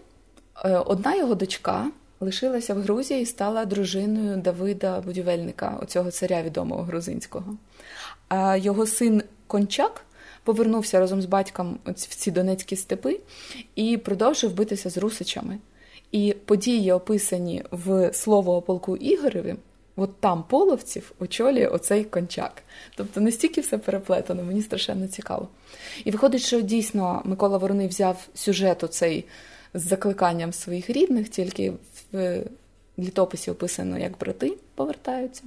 [0.64, 6.82] Е, одна його дочка лишилася в Грузії і стала дружиною Давида Будівельника, оцього царя відомого
[6.82, 7.56] грузинського.
[8.28, 10.04] А його син Кончак.
[10.48, 13.20] Повернувся разом з батьком в ці донецькі степи
[13.74, 15.58] і продовжив битися з русичами.
[16.12, 19.54] І події, описані в слово о полку Ігореві,
[19.96, 22.62] от там половців очолює оцей кончак.
[22.96, 25.48] Тобто настільки все переплетено, мені страшенно цікаво.
[26.04, 29.24] І виходить, що дійсно Микола Вороний взяв сюжет оцей
[29.74, 31.72] з закликанням своїх рідних, тільки
[32.12, 32.42] в
[32.98, 35.42] літописі описано, як брати повертаються,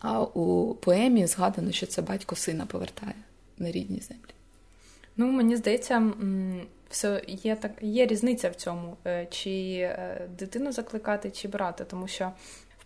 [0.00, 3.14] а у поемі згадано, що це батько сина повертає
[3.58, 4.34] на рідні землі.
[5.16, 6.12] Ну, мені здається,
[6.90, 12.08] все є так, є різниця в цьому, е, чи е, дитину закликати, чи брати, тому
[12.08, 12.32] що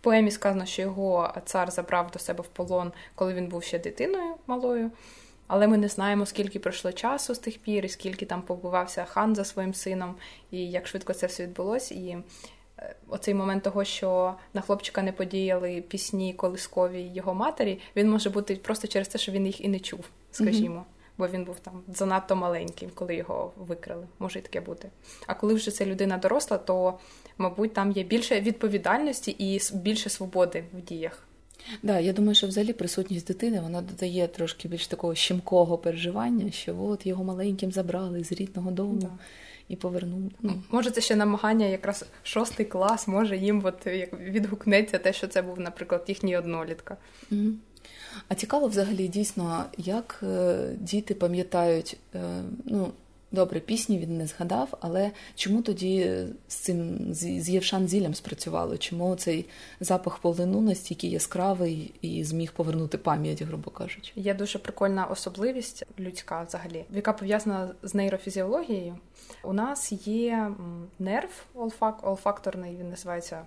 [0.03, 4.35] поемі сказано, що його цар забрав до себе в полон, коли він був ще дитиною
[4.47, 4.91] малою.
[5.47, 9.35] Але ми не знаємо, скільки пройшло часу з тих пір, і скільки там побувався хан
[9.35, 10.15] за своїм сином,
[10.51, 11.95] і як швидко це все відбулося.
[11.95, 12.17] І
[13.07, 18.55] оцей момент того, що на хлопчика не подіяли пісні колискові його матері, він може бути
[18.55, 20.85] просто через те, що він їх і не чув, скажімо
[21.17, 24.07] бо він був там занадто маленьким, коли його викрали.
[24.19, 24.89] Може і таке бути.
[25.27, 26.99] А коли вже це людина доросла, то
[27.37, 31.27] мабуть там є більше відповідальності і більше свободи в діях.
[31.83, 36.83] Да, я думаю, що взагалі присутність дитини вона додає трошки більш такого щемкого переживання, що
[36.83, 38.93] от його маленьким забрали з рідного дому.
[38.93, 39.09] Да.
[39.67, 40.31] І повернув.
[40.41, 40.63] Ну.
[40.71, 43.87] Може, це ще намагання, якраз шостий клас, може їм от
[44.19, 46.97] відгукнеться те, що це був, наприклад, їхній однолітка.
[47.31, 47.41] Угу.
[48.27, 52.19] А цікаво взагалі дійсно, як е, діти пам'ятають, е,
[52.65, 52.91] ну,
[53.33, 58.77] добре, пісні він не згадав, але чому тоді з цим з Євшан Зілем спрацювало?
[58.77, 59.45] Чому цей
[59.79, 64.11] запах полину настільки яскравий і зміг повернути пам'ять, грубо кажучи?
[64.15, 68.97] Є дуже прикольна особливість людська взагалі, яка пов'язана з нейрофізіологією.
[69.43, 70.51] У нас є
[70.99, 71.45] нерв
[72.01, 73.41] олфакторний, він називається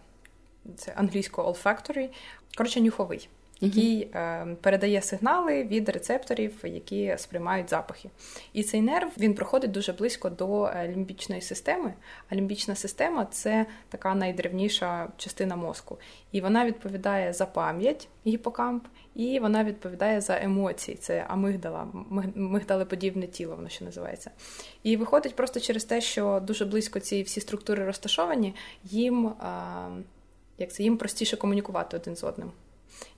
[0.77, 2.09] це англійською olfactory,
[2.57, 3.29] коротше, нюховий
[3.61, 8.11] який е, передає сигнали від рецепторів, які сприймають запахи.
[8.53, 11.95] І цей нерв він проходить дуже близько до е, лімбічної системи.
[12.29, 15.99] А лімбічна система це така найдревніша частина мозку.
[16.33, 20.97] І вона відповідає за пам'ять гіпокамп, і вона відповідає за емоції.
[20.97, 21.89] Це амигдала,
[22.35, 24.31] мигдалеподібне тіло, воно ще називається.
[24.83, 29.33] І виходить просто через те, що дуже близько ці всі структури розташовані, їм,
[30.59, 32.53] як це, їм простіше комунікувати один з одним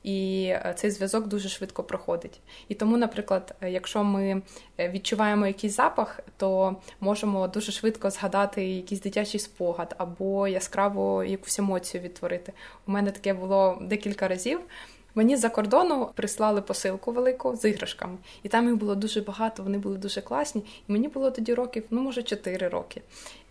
[0.03, 2.41] і е, цей зв'язок дуже швидко проходить.
[2.69, 4.43] І тому, наприклад, е, якщо ми
[4.79, 11.59] е, відчуваємо якийсь запах, то можемо дуже швидко згадати якийсь дитячий спогад або яскраво якусь
[11.59, 12.53] емоцію відтворити.
[12.87, 14.61] У мене таке було декілька разів.
[15.19, 19.63] Мені за кордону прислали посилку велику з іграшками, і там їх було дуже багато.
[19.63, 20.63] Вони були дуже класні.
[20.89, 23.03] І мені було тоді років, ну може 4 роки.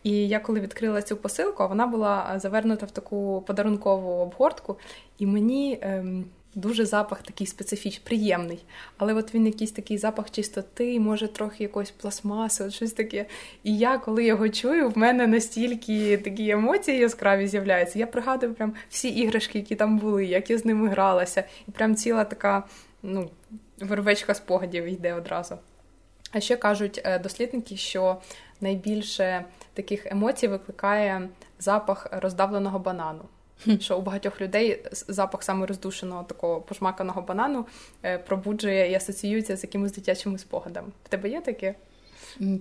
[0.04, 4.78] І я коли відкрила цю посилку, вона була завернута в таку подарункову обгортку,
[5.18, 5.80] і мені.
[5.82, 6.26] Ем,
[6.58, 8.66] Дуже запах такий специфічний, приємний.
[8.98, 13.26] Але от він якийсь такий запах чистоти, може трохи якоїсь пластмаси, от щось таке.
[13.64, 18.00] І я, коли його чую, в мене настільки такі емоції яскраві з'являються.
[18.00, 21.44] Я пригадую прям всі іграшки, які там були, як я з ними гралася.
[21.68, 22.64] І прям ціла така
[23.04, 23.30] ну,
[23.80, 25.58] вервечка спогадів йде одразу.
[26.32, 28.18] А ще кажуть е, дослідники, що
[28.62, 33.22] найбільше таких емоцій викликає запах роздавленого банану.
[33.80, 37.66] Що у багатьох людей запах саме роздушеного такого пошмаканого банану
[38.04, 40.88] е, пробуджує і асоціюється з якимись дитячими спогадами.
[41.06, 41.76] В тебе є таке?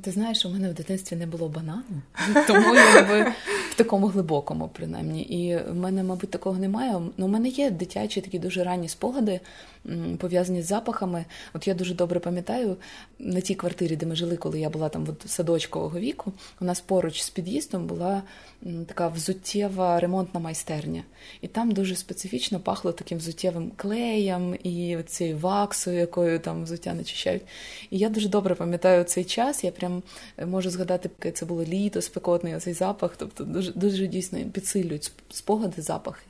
[0.02, 2.02] Ти знаєш, у мене в дитинстві не було банану,
[2.46, 3.32] тому я би
[3.70, 5.22] в такому глибокому, принаймні.
[5.22, 7.00] І в мене, мабуть, такого немає.
[7.16, 9.40] Ну, у мене є дитячі такі дуже ранні спогади,
[10.18, 11.24] пов'язані з запахами.
[11.54, 12.76] От я дуже добре пам'ятаю
[13.18, 16.32] на тій квартирі, де ми жили, коли я була там от садочкового віку.
[16.60, 18.22] У нас поруч з під'їздом була
[18.86, 21.02] така взуттєва ремонтна майстерня,
[21.40, 27.42] і там дуже специфічно пахло таким взуттєвим клеєм і цією ваксою, якою там взуття начищають.
[27.90, 29.55] І я дуже добре пам'ятаю цей час.
[29.64, 30.02] Я прям
[30.38, 33.14] е, можу згадати, яке це було літо, спекотний оцей запах.
[33.16, 36.26] Тобто дуже дуже дійсно підсилюють спогади, запахи.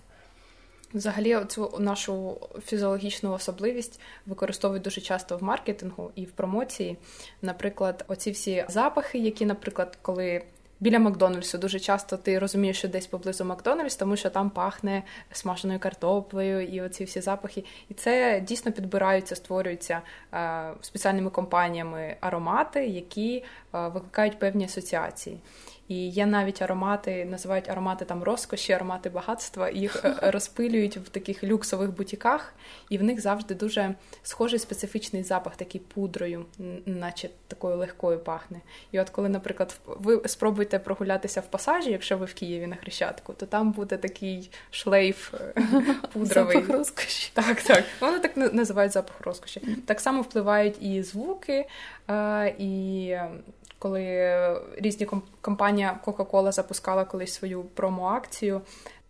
[0.95, 2.37] Взагалі, цю нашу
[2.67, 6.97] фізіологічну особливість використовують дуже часто в маркетингу і в промоції.
[7.43, 10.43] Наприклад, оці всі запахи, які, наприклад, коли
[10.81, 15.81] біля Макдональдсу дуже часто ти розумієш, що десь поблизу Макдональдс, тому що там пахне смаженою
[15.81, 17.65] картоплею і оці всі запахи.
[17.89, 20.03] І це дійсно підбираються, створюються
[20.35, 23.43] е, спеціальними компаніями аромати, які е,
[23.89, 25.41] викликають певні асоціації.
[25.89, 29.71] І є навіть аромати, називають аромати там розкоші, аромати багатства.
[29.71, 32.55] Їх е, розпилюють в таких люксових бутіках,
[32.91, 36.45] і в них завжди дуже схожий специфічний запах, такий пудрою,
[36.87, 38.61] наче такою легкою пахне.
[38.93, 43.33] І от коли, наприклад, ви спробуєте прогулятися в пасажі, якщо ви в Києві на Хрещатку,
[43.33, 45.55] то там буде такий шлейф е,
[46.13, 46.55] пудровий.
[46.57, 47.31] Запах розкоші.
[47.35, 47.85] Так, так.
[48.01, 49.61] Вони так називають запах розкоші.
[49.87, 51.67] Так само впливають і звуки,
[52.11, 53.17] е, і
[53.79, 55.09] коли різні
[55.41, 58.61] компанія Coca-Cola запускала колись свою промо-акцію.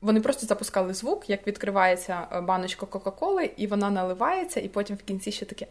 [0.00, 5.02] Вони просто запускали звук, як відкривається е, баночка Кока-Коли, і вона наливається, і потім в
[5.02, 5.66] кінці ще таке.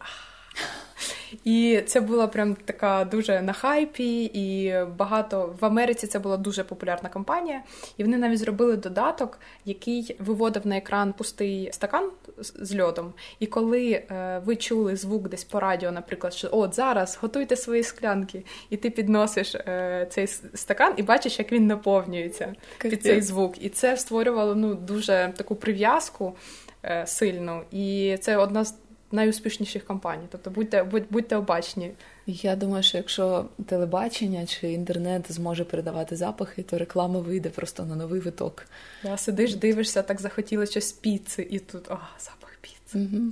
[1.44, 6.64] І це була прям така дуже на хайпі, і багато в Америці це була дуже
[6.64, 7.62] популярна компанія.
[7.96, 13.12] І вони навіть зробили додаток, який виводив на екран пустий стакан з льодом.
[13.40, 17.82] І коли е, ви чули звук десь по радіо, наприклад, що от зараз готуйте свої
[17.82, 23.64] склянки, і ти підносиш е, цей стакан і бачиш, як він наповнюється під цей звук.
[23.64, 26.36] І це створювало ну дуже таку прив'язку
[26.84, 27.62] е, сильну.
[27.70, 28.74] І це одна з
[29.12, 30.26] найуспішніших компаній.
[30.30, 31.92] Тобто будьте будь, будьте обачні.
[32.26, 37.96] Я думаю, що якщо телебачення чи інтернет зможе передавати запахи, то реклама вийде просто на
[37.96, 38.66] новий виток.
[39.02, 42.98] Да, Сидиш, дивишся, так захотіли щось піци, і тут а, запах піци.
[42.98, 43.22] Угу.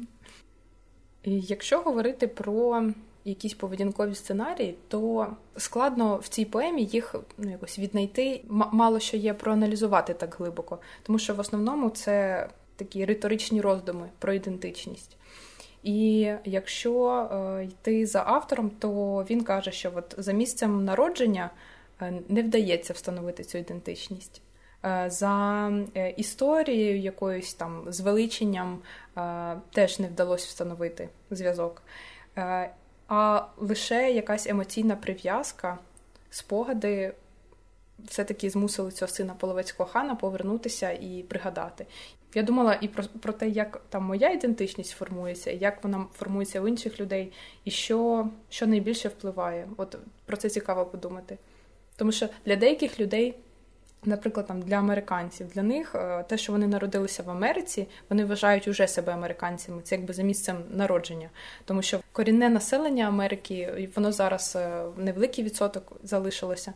[1.22, 2.84] І Якщо говорити про
[3.24, 8.44] якісь поведінкові сценарії, то складно в цій поемі їх ну, якось віднайти.
[8.48, 14.32] Мало що є проаналізувати так глибоко, тому що в основному це такі риторичні роздуми про
[14.32, 15.16] ідентичність.
[15.84, 21.50] І якщо е, йти за автором, то він каже, що от за місцем народження
[22.00, 24.42] е, не вдається встановити цю ідентичність.
[24.84, 25.70] Е, за
[26.16, 28.78] історією якоюсь там звеличенням
[29.72, 31.82] теж не вдалося встановити зв'язок.
[33.08, 35.78] А лише якась емоційна прив'язка,
[36.30, 37.14] спогади
[37.98, 41.86] все-таки змусили цього сина половецького хана повернутися і пригадати.
[42.34, 46.68] Я думала і про про те, як там моя ідентичність формується, як вона формується у
[46.68, 47.32] інших людей,
[47.64, 49.68] і що що найбільше впливає.
[49.76, 51.38] От про це цікаво подумати.
[51.96, 53.34] Тому що для деяких людей,
[54.04, 58.68] наприклад, там для американців, для них е, те, що вони народилися в Америці, вони вважають
[58.68, 59.82] уже себе американцями.
[59.82, 61.30] Це якби за місцем народження.
[61.64, 66.72] Тому що корінне населення Америки, воно зараз е, невеликий відсоток залишилося.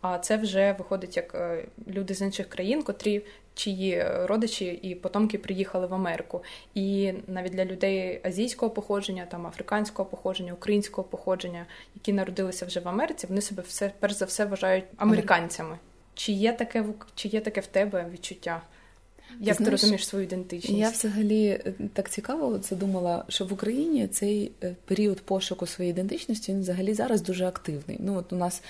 [0.00, 3.22] А це вже виходить як е, люди з інших країн, котрі
[3.54, 6.42] чиї родичі і потомки приїхали в Америку.
[6.74, 12.88] І навіть для людей азійського походження, там африканського походження, українського походження, які народилися вже в
[12.88, 15.78] Америці, вони себе все перш за все вважають американцями.
[16.14, 16.84] Чи є таке
[17.14, 18.62] чи є таке в тебе відчуття?
[19.40, 20.80] Як ти, ти розумієш свою ідентичність?
[20.80, 25.90] Я взагалі е, так цікаво це думала, що в Україні цей е, період пошуку своєї
[25.90, 27.96] ідентичності він взагалі зараз дуже активний.
[28.00, 28.62] Ну от у нас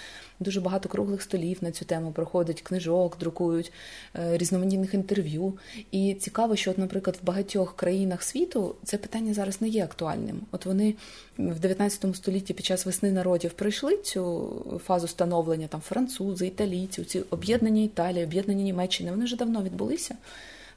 [0.43, 3.73] дуже багато круглих столів на цю тему проходить, книжок, друкують
[4.17, 5.53] е, різноманітних інтерв'ю.
[5.91, 10.41] І цікаво, що, от, наприклад, в багатьох країнах світу це питання зараз не є актуальним.
[10.53, 10.95] От вони
[11.39, 14.53] в 19 столітті під час весни народів пройшли цю
[14.85, 19.11] фазу становлення там французи, італійці, ці об'єднання Італії, об'єднання Німеччини.
[19.11, 20.15] Вони вже давно відбулися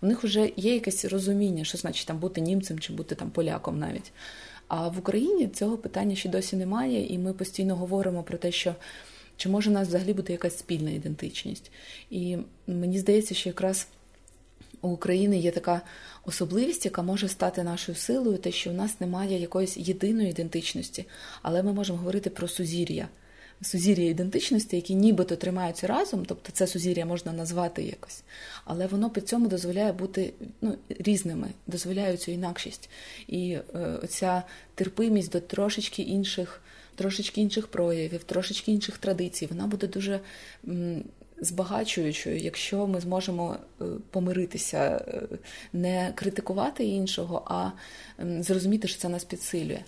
[0.01, 3.80] у них вже є якесь розуміння, що значить там бути німцем чи бути там поляком
[3.80, 4.12] навіть.
[4.67, 8.75] А в Україні цього питання ще досі немає, і ми постійно говоримо про те, що
[9.38, 11.71] чи може у нас взагалі бути якась спільна ідентичність.
[12.10, 13.88] І мені здається, що якраз
[14.82, 15.82] у України є така
[16.26, 21.06] особливість, яка може стати нашою силою, те, що у нас немає якоїсь єдиної ідентичності,
[21.41, 23.08] але ми можемо говорити про сузір'я
[23.62, 28.24] сузір'я ідентичності, які нібито тримаються разом, тобто це сузір'я можна назвати якось,
[28.65, 32.89] але воно при цьому дозволяє бути ну, різними, дозволяє цю інакшість.
[33.28, 34.43] І е, оця
[34.76, 36.62] терпимість до трошечки інших,
[36.95, 40.19] трошечки інших проявів, трошечки інших традицій, вона буде дуже.
[41.41, 45.21] Збагачуючою, якщо ми зможемо е, помиритися, е,
[45.73, 47.71] не критикувати іншого, а
[48.19, 49.79] зрозуміти, що це нас підсилює.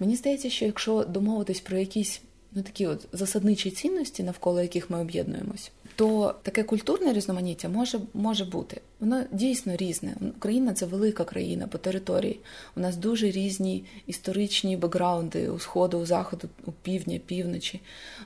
[0.00, 2.20] Мені здається, що якщо домовитись про якісь
[2.52, 8.44] ну такі от засадничі цінності, навколо яких ми об'єднуємось, то таке культурне різноманіття може може
[8.44, 8.80] бути.
[9.00, 10.14] Воно дійсно різне.
[10.36, 12.40] Україна це велика країна по території.
[12.76, 17.80] У нас дуже різні історичні бекграунди у сходу, у заходу, у півдня, півночі.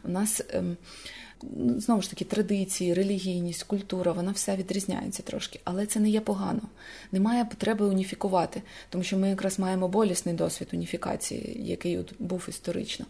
[0.04, 0.76] У нас ем,
[1.78, 6.60] знову ж таки, традиції, релігійність, культура, вона все відрізняється трошки, але це не є погано.
[7.12, 13.06] Немає потреби уніфікувати, тому що ми якраз маємо болісний досвід уніфікації, який от був історично.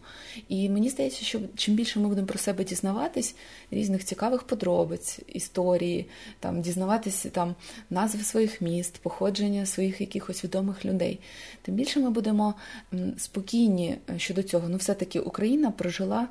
[0.48, 3.34] І мені здається, що чим більше ми будемо про себе дізнаватись,
[3.70, 6.06] різних цікавих подробиць, історії,
[6.40, 7.54] там дізнаватися там
[7.90, 11.20] назви своїх міст, походження своїх якихось відомих людей,
[11.62, 12.54] тим більше ми будемо
[13.18, 14.68] спокійні щодо цього.
[14.68, 16.28] Ну, все-таки Україна прожила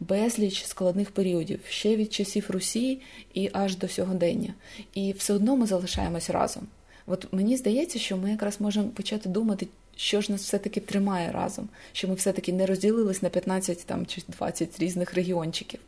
[0.00, 3.00] безліч складних періодів ще від часів Русі
[3.34, 4.54] і аж до сьогодення.
[4.94, 6.66] І все одно ми залишаємось разом.
[7.06, 11.68] От мені здається, що ми якраз можемо почати думати, що ж нас все-таки тримає разом,
[11.92, 15.80] що ми все-таки не розділились на 15 там, чи 20 різних регіончиків.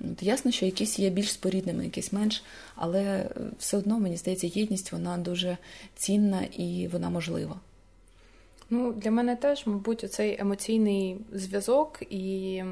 [0.00, 2.42] От Ясно, що якісь є більш спорідними, якісь менш,
[2.74, 3.28] але
[3.58, 5.58] все одно, мені здається, єдність вона дуже
[5.96, 7.60] цінна і вона можлива.
[8.70, 12.62] Ну, для мене теж, мабуть, цей емоційний зв'язок і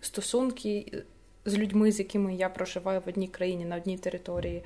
[0.00, 1.02] стосунки
[1.44, 4.62] з людьми, з якими я проживаю в одній країні на одній території,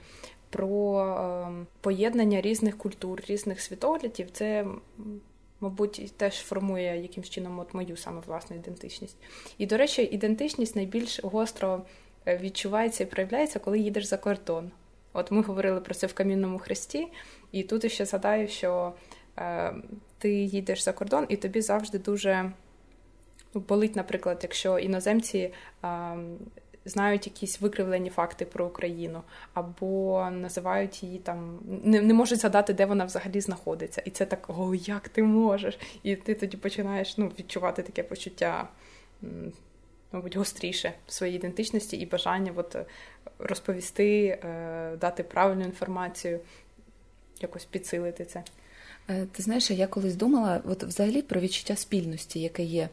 [0.51, 4.67] про е, поєднання різних культур, різних світоглядів, це.
[5.61, 9.17] Мабуть, теж формує якимсь чином от мою саме власну ідентичність.
[9.59, 11.83] І, до речі, ідентичність найбільш гостро
[12.27, 14.71] е, відчувається і проявляється, коли їдеш за кордон.
[15.13, 17.09] От ми говорили про це в Камінному хресті,
[17.53, 18.93] і тут ще згадаю, що
[19.39, 19.75] е,
[20.19, 22.53] ти їдеш за кордон, і тобі завжди дуже
[23.55, 25.53] болить, наприклад, якщо іноземці
[25.83, 26.17] а,
[26.85, 29.23] знають якісь викривлені факти про Україну,
[29.55, 34.03] або називають її там, не не можуть згадати, де вона взагалі знаходиться.
[34.05, 35.79] І це так, о, як ти можеш?
[36.03, 38.69] І ти тоді починаєш ну, відчувати таке почуття.
[40.13, 42.77] Мабуть, гостріше своєї ідентичності і бажання от,
[43.39, 46.41] розповісти, е, дати правильну інформацію,
[47.41, 48.43] якось підсилити це.
[49.09, 52.89] Е, ти знаєш, я колись думала, от взагалі про відчуття спільності, яке є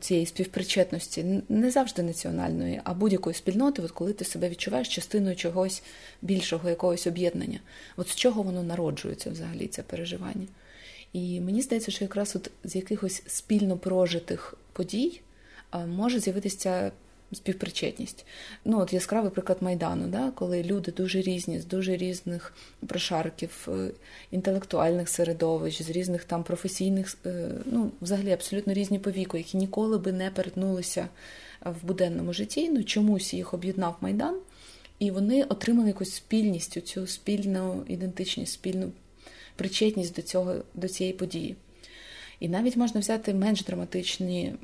[0.00, 5.82] цієї співпричетності, не завжди національної, а будь-якої спільноти, от коли ти себе відчуваєш частиною чогось
[6.22, 7.60] більшого, якогось об'єднання.
[7.96, 10.46] От з чого воно народжується взагалі, це переживання.
[11.12, 15.20] І мені здається, що якраз от з якихось спільно прожитих подій
[15.86, 16.92] може з'явитися
[17.32, 18.26] співпричетність.
[18.64, 22.54] Ну, от яскравий приклад Майдану, да, коли люди дуже різні, з дуже різних
[22.86, 23.90] прошарків, е,
[24.30, 29.98] інтелектуальних середовищ, з різних там професійних, е, ну, взагалі абсолютно різні по віку, які ніколи
[29.98, 31.08] би не перетнулися
[31.64, 32.68] в буденному житті.
[32.68, 34.36] Ну, чомусь їх об'єднав Майдан,
[34.98, 38.92] і вони отримали якусь спільність, цю спільну ідентичність, спільну
[39.56, 41.56] причетність до цього, до цієї події.
[42.40, 44.54] І навіть можна взяти менш драматичні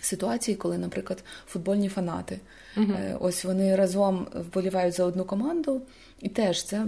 [0.00, 2.40] ситуації, коли, наприклад, футбольні фанати,
[2.76, 3.16] uh-huh.
[3.20, 5.82] ось вони разом вболівають за одну команду,
[6.20, 6.86] і теж це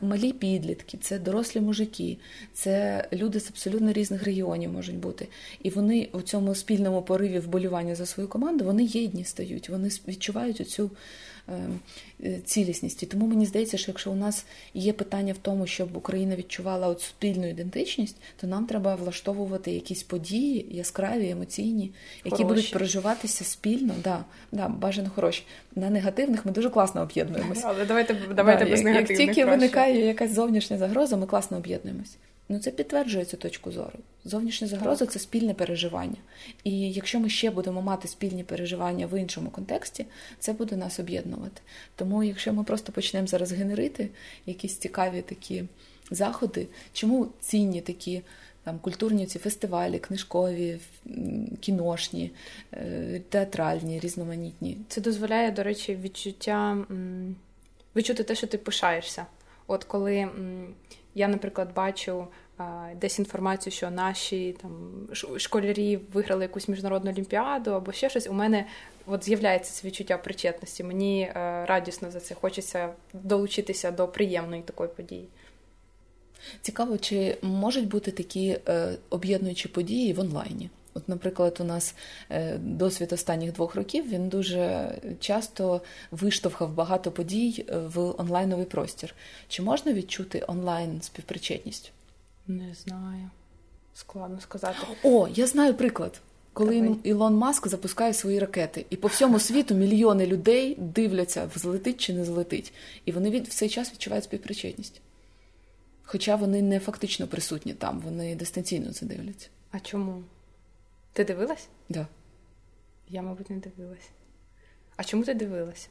[0.00, 2.18] малі підлітки, це дорослі мужики,
[2.54, 5.28] це люди з абсолютно різних регіонів можуть бути.
[5.62, 10.60] І вони у цьому спільному пориві вболівання за свою команду вони єдні стають, вони відчувають
[10.60, 10.90] оцю
[12.44, 13.02] цілісність.
[13.02, 16.88] І тому мені здається, що якщо у нас є питання в тому, щоб Україна відчувала
[16.88, 21.90] от спільну ідентичність, то нам треба влаштовувати якісь події яскраві, емоційні,
[22.24, 25.42] які які будуть проживатися спільно, да, да, бажано хороші.
[25.74, 27.62] На негативних ми дуже класно об'єднуємося.
[27.64, 29.10] Але давайте давайте да, без як, негативних.
[29.10, 29.50] Як тільки краще.
[29.50, 32.16] виникає якась зовнішня загроза, ми класно об'єднуємося.
[32.48, 33.98] Ну, це підтверджує цю точку зору.
[34.24, 36.16] Зовнішня загроза це спільне переживання.
[36.64, 40.06] І якщо ми ще будемо мати спільні переживання в іншому контексті,
[40.38, 41.62] це буде нас об'єднувати.
[41.96, 44.08] Тому, якщо ми просто почнемо зараз генерити
[44.46, 45.64] якісь цікаві такі
[46.10, 48.22] заходи, чому цінні такі
[48.64, 50.78] там культурні ці фестивалі, книжкові,
[51.60, 52.30] кіношні,
[52.72, 54.76] е, театральні, різноманітні.
[54.88, 56.86] Це дозволяє, до речі, відчуття
[57.96, 59.26] відчути те, що ти пишаєшся.
[59.66, 60.28] От коли
[61.14, 62.26] я, наприклад, бачу
[62.96, 64.92] десь інформацію, що наші там
[65.38, 68.66] школярі виграли якусь міжнародну олімпіаду або ще щось, у мене
[69.06, 70.84] от з'являється це відчуття причетності.
[70.84, 75.28] Мені е, радісно за це хочеться долучитися до приємної такої події.
[76.60, 80.70] Цікаво, чи можуть бути такі е, об'єднуючі події в онлайні?
[80.94, 81.94] От, наприклад, у нас
[82.30, 85.80] е, досвід останніх двох років він дуже часто
[86.10, 89.14] виштовхав багато подій в онлайновий простір.
[89.48, 91.92] Чи можна відчути онлайн співпричетність?
[92.46, 93.30] Не знаю.
[93.94, 94.78] Складно сказати.
[95.02, 96.20] О, я знаю приклад.
[96.52, 96.98] Коли Давай.
[97.02, 102.24] Ілон Маск запускає свої ракети, і по всьому світу мільйони людей дивляться, взлетить чи не
[102.24, 102.72] злетить.
[103.04, 105.00] І вони від в цей час відчувають співпричетність.
[106.02, 109.48] Хоча вони не фактично присутні там, вони дистанційно це дивляться.
[109.70, 110.22] А чому?
[111.12, 111.68] Ти дивилась?
[111.88, 111.96] Так.
[111.96, 112.06] Да.
[113.08, 114.10] Я, мабуть, не дивилась.
[114.96, 115.88] А чому ти дивилась?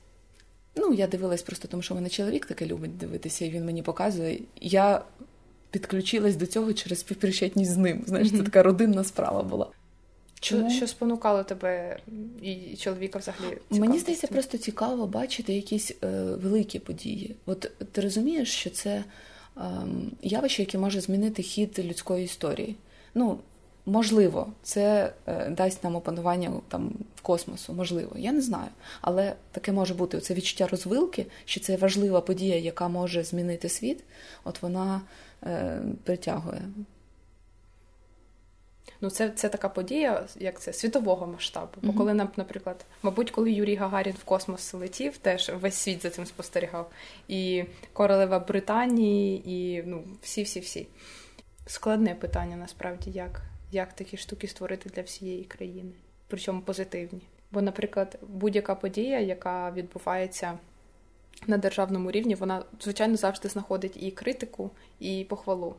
[0.75, 4.39] Ну, я дивилась просто тому, що мене чоловік таке любить дивитися, і він мені показує.
[4.61, 5.03] Я
[5.71, 8.03] підключилась до цього через співпричетність з ним.
[8.07, 8.37] Знаєш, mm-hmm.
[8.37, 9.67] це така родинна справа була.
[10.39, 10.69] Чому?
[10.69, 11.99] Що спонукало тебе
[12.41, 13.57] і чоловіка взагалі?
[13.69, 17.35] Мені здається, просто цікаво бачити якісь е, великі події.
[17.45, 19.03] От ти розумієш, що це
[19.57, 19.61] е,
[20.21, 22.75] явище, яке може змінити хід людської історії.
[23.15, 23.39] Ну,
[23.85, 28.69] можливо, це е, дасть нам опанування там в космосу, можливо, я не знаю.
[29.01, 34.03] Але таке може бути це відчуття розвилки, що це важлива подія, яка може змінити світ.
[34.43, 35.01] От вона
[35.43, 36.61] е, притягує.
[39.01, 41.71] Ну, це це така подія, як це світового масштабу.
[41.81, 46.09] Бо коли нам, наприклад, мабуть, коли Юрій Гагарін в космос летів, теж весь світ за
[46.09, 46.91] цим спостерігав.
[47.27, 47.63] І
[47.93, 50.87] королева Британії, і ну, всі-всі-всі.
[51.65, 53.41] Складне питання насправді, як
[53.71, 55.91] як такі штуки створити для всієї країни,
[56.27, 57.21] причому позитивні.
[57.51, 60.57] Бо, наприклад, будь-яка подія, яка відбувається
[61.47, 65.75] на державному рівні, вона, звичайно, завжди знаходить і критику, і похвалу.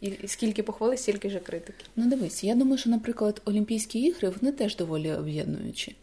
[0.00, 1.84] І скільки похвали, стільки ж критики.
[1.96, 5.96] Ну дивись, я думаю, що, наприклад, Олімпійські ігри вони теж доволі об'єднуючі.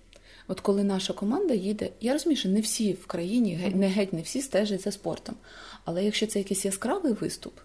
[0.47, 4.21] От коли наша команда їде, я розумію, що не всі в країні, не геть не
[4.21, 5.35] всі стежать за спортом.
[5.85, 7.59] Але якщо це якийсь яскравий виступ,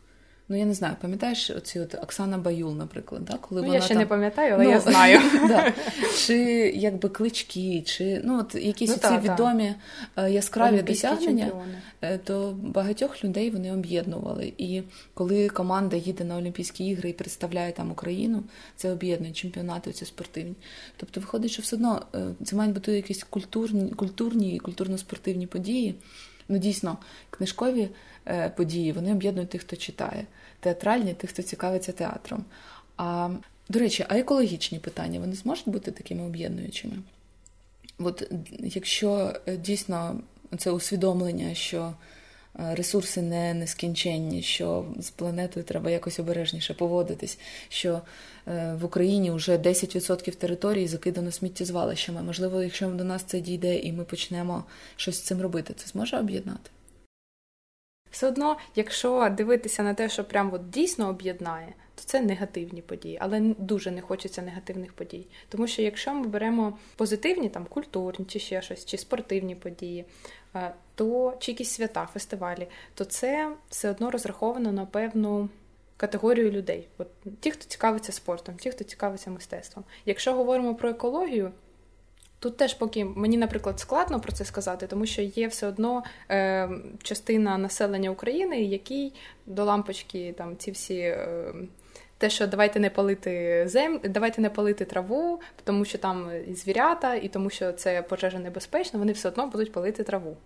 [0.49, 3.39] Ну, я не знаю, пам'ятаєш оці от Оксана Баюл, наприклад, да?
[3.41, 3.99] коли ну, вона я ще там...
[3.99, 5.21] не пам'ятаю, але ну, я знаю.
[5.49, 5.73] да.
[6.17, 6.37] Чи
[6.77, 9.75] якби клички, чи ну от якісь ну, ці та, відомі
[10.15, 10.27] та.
[10.27, 11.83] Е, яскраві досягнення, чемпіони.
[12.03, 14.53] Е, то багатьох людей вони об'єднували.
[14.59, 14.83] І
[15.15, 18.43] коли команда їде на Олімпійські ігри і представляє там Україну,
[18.77, 20.55] це об'єднує чемпіонати, ці спортивні.
[20.97, 25.95] Тобто, виходить, що все одно е, це мають бути якісь культурні, культурні, культурно-спортивні події.
[26.53, 26.99] Ну, дійсно,
[27.31, 27.89] книжкові
[28.57, 30.25] події вони об'єднують тих, хто читає
[30.61, 32.45] театральні, тих, хто цікавиться театром.
[32.97, 33.31] А
[33.69, 36.95] до речі, а екологічні питання вони зможуть бути такими об'єднуючими?
[37.99, 40.21] От якщо е, дійсно
[40.59, 41.93] це усвідомлення, що е,
[42.55, 47.39] ресурси не нескінченні, що з планетою треба якось обережніше поводитись,
[47.69, 48.01] що
[48.49, 52.23] е, в Україні вже 10% території закидано сміттєзвалищами.
[52.23, 54.65] Можливо, якщо до нас це дійде і ми почнемо
[54.97, 56.71] щось з цим робити, це зможе об'єднати?
[58.13, 63.19] Все одно, якщо дивитися на те, що прям от дійсно об'єднає, то це негативні події,
[63.21, 65.27] але дуже не хочеться негативних подій.
[65.49, 70.05] Тому що якщо ми беремо позитивні, там культурні чи ще щось, чи спортивні події, е,
[70.95, 75.49] то чи якісь свята, фестивалі, то це все одно розраховано на певну.
[75.97, 77.09] Категорію людей, от
[77.41, 79.85] ті, хто цікавиться спортом, ті, хто цікавиться мистецтвом.
[80.07, 81.53] Якщо говоримо про екологію,
[82.43, 86.71] Тут теж поки мені, наприклад, складно про це сказати, тому що є все одно е,
[87.03, 89.15] частина населення України, який
[89.47, 90.99] до лампочки там ці всі.
[90.99, 91.55] Е,
[92.23, 97.29] те, що давайте не палити землю, давайте не палити траву, тому що там звірята, і
[97.29, 100.37] тому що це пожежа небезпечно, вони все одно будуть палити траву.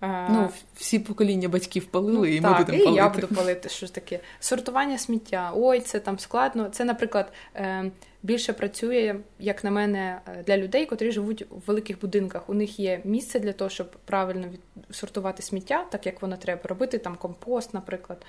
[0.00, 2.92] Ну, всі покоління батьків палили, ну, і так, ми будемо палити.
[2.92, 3.68] і я буду палити.
[3.68, 4.20] Що ж таке?
[4.40, 5.52] Сортування сміття.
[5.56, 6.68] Ой, це там складно.
[6.68, 7.90] Це, наприклад, е,
[8.22, 12.50] більше працює, як на мене, е, для людей, котрі живуть в великих будинках.
[12.50, 14.46] У них є місце для того, щоб правильно
[14.90, 18.26] сортувати сміття, так як воно треба робити, там компост, наприклад,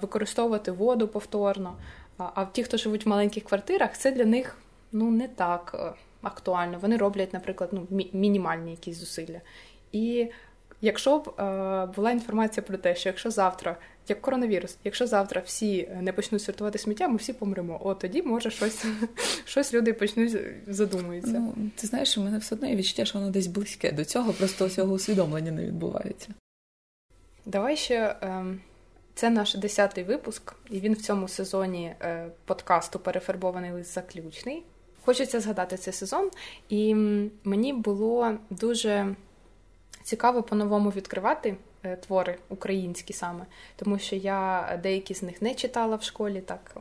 [0.00, 1.76] використовувати воду повторно.
[2.18, 4.56] А ті, хто живуть в маленьких квартирах, це для них
[4.92, 6.78] ну не так е, актуально.
[6.78, 9.40] Вони роблять, наприклад, ну, мінімальні якісь зусилля.
[9.92, 10.26] І
[10.80, 13.76] якщо б е, була інформація про те, що якщо завтра,
[14.08, 17.80] як коронавірус, якщо завтра всі не почнуть сортувати сміття, ми всі помремо.
[17.84, 18.84] О, тоді може щось
[19.44, 21.32] щось люди почнуть задумуються.
[21.32, 24.32] Ну, Ти знаєш, у мене все одно є відчуття, що воно десь близьке до цього,
[24.32, 26.28] просто цього усвідомлення не відбувається.
[27.46, 28.16] Давай ще.
[28.22, 28.44] Е,
[29.18, 34.62] це наш десятий випуск, і він в цьому сезоні е, подкасту Перефарбований лист заключний.
[35.04, 36.30] Хочеться згадати цей сезон,
[36.68, 36.94] і
[37.44, 39.14] мені було дуже
[40.02, 43.46] цікаво по-новому відкривати е, твори українські саме,
[43.76, 46.76] тому що я деякі з них не читала в школі, так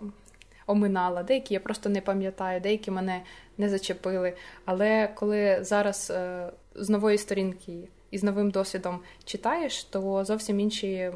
[0.67, 3.23] оминала, деякі я просто не пам'ятаю, деякі мене
[3.57, 4.33] не зачепили.
[4.65, 11.11] Але коли зараз е, з нової сторінки і з новим досвідом читаєш, то зовсім інші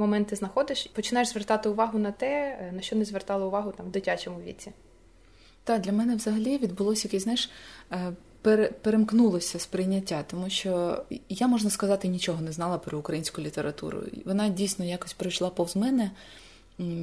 [0.00, 3.90] моменти знаходиш, починаєш звертати увагу на те, е, на що не звертала увагу там в
[3.90, 4.72] дитячому віці.
[5.64, 7.50] Так, для мене взагалі відбулося якесь, знаєш,
[7.92, 8.12] е,
[8.82, 14.02] перемкнулося сприйняття, тому що я можна сказати нічого не знала про українську літературу.
[14.24, 16.10] Вона дійсно якось пройшла повз мене.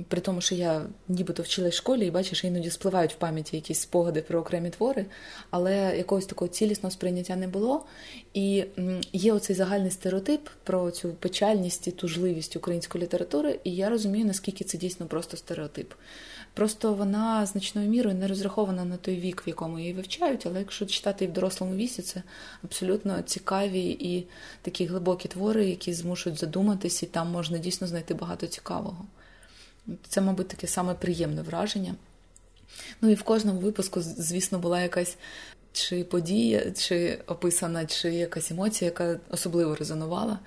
[0.07, 3.79] При тому, що я нібито вчилась в школі, і бачиш, іноді спливають в пам'яті якісь
[3.79, 5.05] спогади про окремі твори,
[5.49, 7.85] але якогось такого цілісного сприйняття не було.
[8.33, 8.65] І
[9.13, 14.63] є оцей загальний стереотип про цю печальність і тужливість української літератури, і я розумію, наскільки
[14.63, 15.93] це дійсно просто стереотип.
[16.53, 20.85] Просто вона значною мірою не розрахована на той вік, в якому її вивчають, але якщо
[20.85, 22.23] читати і в дорослому віці, це
[22.63, 24.27] абсолютно цікаві і
[24.61, 29.05] такі глибокі твори, які змушують задуматись, і там можна дійсно знайти багато цікавого.
[30.09, 31.95] Це, мабуть, таке саме приємне враження.
[33.01, 35.17] Ну і в кожному випуску, звісно, була якась
[35.73, 40.39] чи подія, чи описана, чи якась емоція, яка особливо резонувала.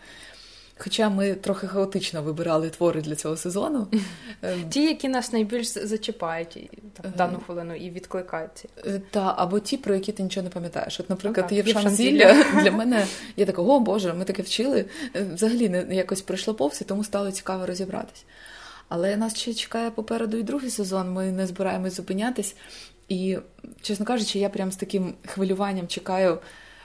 [0.82, 3.86] Хоча ми трохи хаотично вибирали твори для цього сезону.
[4.70, 6.70] Ті, які нас найбільш зачіпають
[7.04, 8.68] в дану хвилину і відкликаються.
[8.86, 11.00] Е, та, або ті, про які ти нічого не пам'ятаєш.
[11.00, 14.84] От, наприклад, ага, Євшан Зілля для мене я така, о Боже, ми таке вчили.
[15.16, 18.24] Е, взагалі не якось пройшло повз, і тому стало цікаво розібратись.
[18.90, 21.12] Але нас ще чекає попереду і другий сезон.
[21.12, 22.56] Ми не збираємось зупинятись.
[23.08, 23.38] І,
[23.80, 26.38] чесно кажучи, я прям з таким хвилюванням чекаю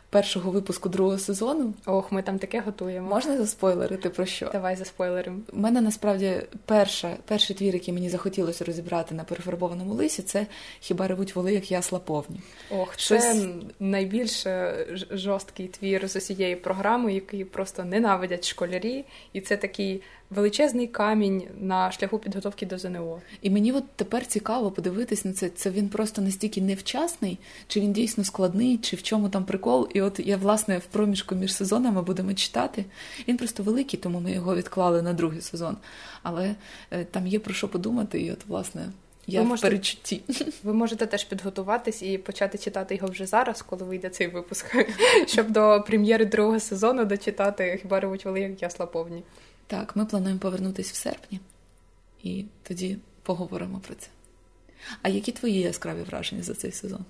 [0.10, 1.74] першого випуску другого сезону.
[1.86, 3.10] Ох, ми там таке готуємо.
[3.10, 4.50] Можна заспойлерити про що?
[4.52, 5.44] Давай за спойлером.
[5.54, 10.48] У мене насправді перша, перший твір, який мені захотілося розібрати на перефарбованому лисі, це
[10.80, 12.40] хіба ревуть воли, як ясла повні.
[12.72, 13.24] Ох, Щось...
[13.24, 13.48] це
[13.80, 14.46] найбільш
[15.12, 21.92] жорсткий твір з усієї програми, який просто ненавидять школярі, і це такий величезний камінь на
[21.92, 23.22] шляху підготовки до ЗНО.
[23.42, 25.50] І мені от тепер цікаво подивитись на це.
[25.50, 29.90] Це він просто настільки невчасний, чи він дійсно складний, чи в чому там прикол.
[29.94, 32.86] І от я, власне, в проміжку між сезонами будемо читати.
[33.28, 35.78] Він просто великий, тому ми його відклали на другий сезон.
[36.24, 36.56] Але
[36.92, 38.90] е, там є про що подумати, і от, власне.
[39.28, 40.22] Я ви можете, в перечутті.
[40.64, 44.76] Ви можете теж підготуватись і почати читати його вже зараз, коли вийде цей випуск,
[45.28, 49.24] щоб до прем'єри другого сезону дочитати хіба ревуть воли, як ясла повні.
[49.68, 51.40] Так, ми плануємо повернутися в серпні,
[52.24, 54.08] і тоді поговоримо про це.
[55.02, 57.06] А які твої яскраві враження за цей сезон?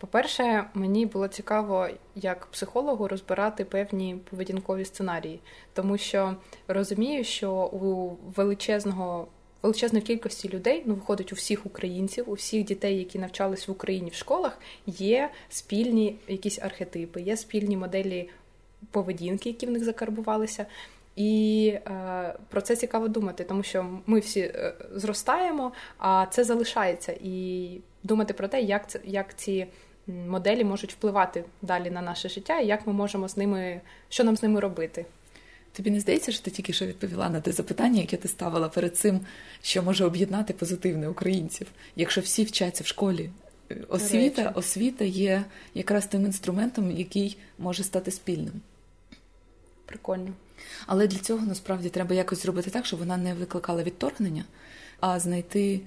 [0.00, 5.40] По-перше, мені було цікаво, як психологу розбирати певні поведінкові сценарії,
[5.72, 6.36] тому що
[6.68, 9.28] розумію, що у величезного
[9.62, 14.10] величезної кількості людей, ну виходить у всіх українців, у всіх дітей, які навчались в Україні
[14.10, 18.28] в школах, є спільні якісь архетипи, є спільні моделі
[18.90, 20.66] поведінки, які в них закарбувалися.
[21.18, 27.16] І е, про це цікаво думати, тому що ми всі е, зростаємо, а це залишається.
[27.22, 27.68] І
[28.02, 29.66] думати про те, як це як ці
[30.06, 34.36] моделі можуть впливати далі на наше життя, і як ми можемо з ними, що нам
[34.36, 35.06] з ними робити.
[35.72, 38.96] Тобі не здається, що ти тільки що відповіла на те запитання, яке ти ставила перед
[38.96, 39.20] цим,
[39.62, 41.66] що може об'єднати позитивне українців,
[41.96, 43.30] якщо всі вчаться в школі.
[43.70, 45.44] Е, освіта, освіта є
[45.74, 48.60] якраз тим інструментом, який може стати спільним.
[49.86, 50.32] Прикольно.
[50.86, 54.44] Але для цього насправді треба якось зробити так, щоб вона не викликала відторгнення,
[55.00, 55.80] а знайти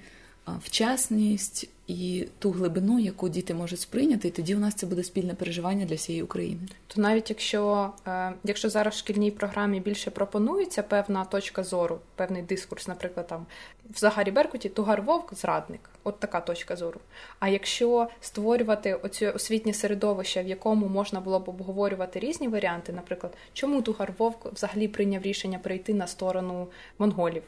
[0.64, 5.34] вчасність і ту глибину, яку діти можуть сприйняти, і тоді у нас це буде спільне
[5.34, 6.60] переживання для всієї України.
[6.86, 12.42] То навіть якщо е, якщо зараз в шкільній програмі більше пропонується певна точка зору, певний
[12.42, 13.46] дискурс, наприклад, там
[13.90, 17.00] в Загарі Беркуті Тугар Вовк зрадник, от така точка зору.
[17.38, 23.36] А якщо створювати оце освітнє середовище, в якому можна було б обговорювати різні варіанти, наприклад,
[23.52, 26.68] чому Тугар Вовк взагалі прийняв рішення перейти на сторону
[26.98, 27.42] монголів?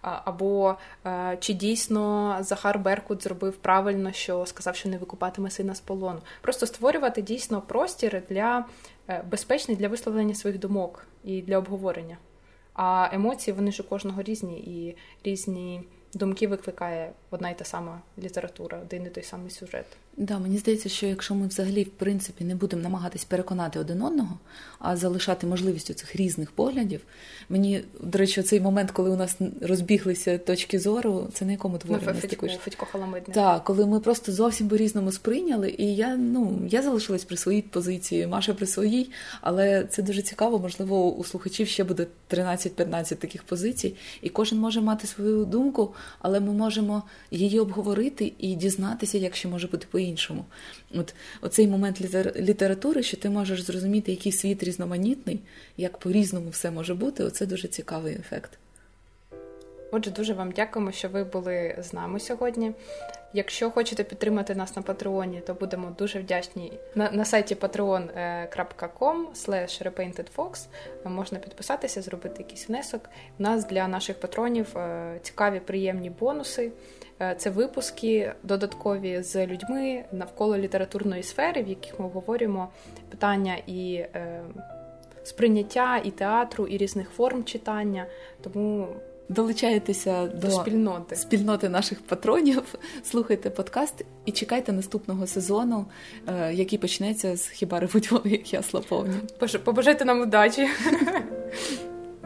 [0.00, 0.76] Або
[1.06, 6.20] е, чи дійсно Захар Беркут зробив правильно, що сказав, що не викупатиме сина з полону.
[6.40, 8.64] Просто створювати дійсно простір для
[9.08, 12.16] е, безпечний для висловлення своїх думок і для обговорення.
[12.74, 15.82] А емоції вони ж у кожного різні і різні
[16.14, 19.86] думки викликає одна й та сама література, один і той самий сюжет.
[20.20, 24.38] Да, мені здається, що якщо ми взагалі в принципі не будемо намагатись переконати один одного,
[24.78, 27.00] а залишати можливість у цих різних поглядів,
[27.48, 32.00] мені до речі, цей момент, коли у нас розбіглися точки зору, це на якому творі
[32.06, 33.34] ну, Федько, Федько Халамидне.
[33.34, 37.62] Так, коли ми просто зовсім по різному сприйняли, і я ну я залишилась при своїй
[37.62, 39.10] позиції, Маша при своїй,
[39.40, 40.58] але це дуже цікаво.
[40.58, 46.40] Можливо, у слухачів ще буде 13-15 таких позицій, і кожен може мати свою думку, але
[46.40, 50.44] ми можемо її обговорити і дізнатися, як ще може бути по іншому.
[50.94, 52.00] От Оцей момент
[52.36, 55.40] літератури, що ти можеш зрозуміти, який світ різноманітний,
[55.76, 58.58] як по-різному все може бути, оце дуже цікавий ефект.
[59.90, 62.72] Отже, дуже вам дякуємо, що ви були з нами сьогодні.
[63.32, 66.72] Якщо хочете підтримати нас на Патреоні, то будемо дуже вдячні.
[66.94, 69.26] На на сайті patreon.com
[69.82, 70.66] repaintedfox
[71.04, 73.10] можна підписатися, зробити якийсь внесок.
[73.38, 76.70] У нас для наших патронів е, цікаві, приємні бонуси.
[77.20, 82.68] Е, це випуски додаткові з людьми навколо літературної сфери, в яких ми обговорюємо
[83.10, 84.42] питання і е,
[85.22, 88.06] сприйняття і театру, і різних форм читання.
[88.40, 88.88] Тому
[89.28, 95.86] долучаєтеся до, до спільноти спільноти наших патронів, слухайте подкаст і чекайте наступного сезону,
[96.26, 99.14] е, який почнеться з хіба ревуть вони, як я слаповні.
[99.64, 100.68] Побажайте нам удачі.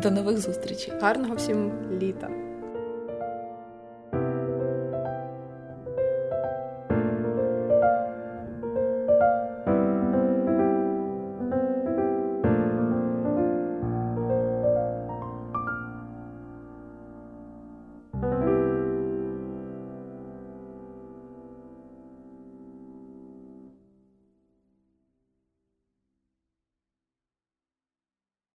[0.02, 0.92] До нових зустрічей.
[1.00, 2.51] Гарного всім літа.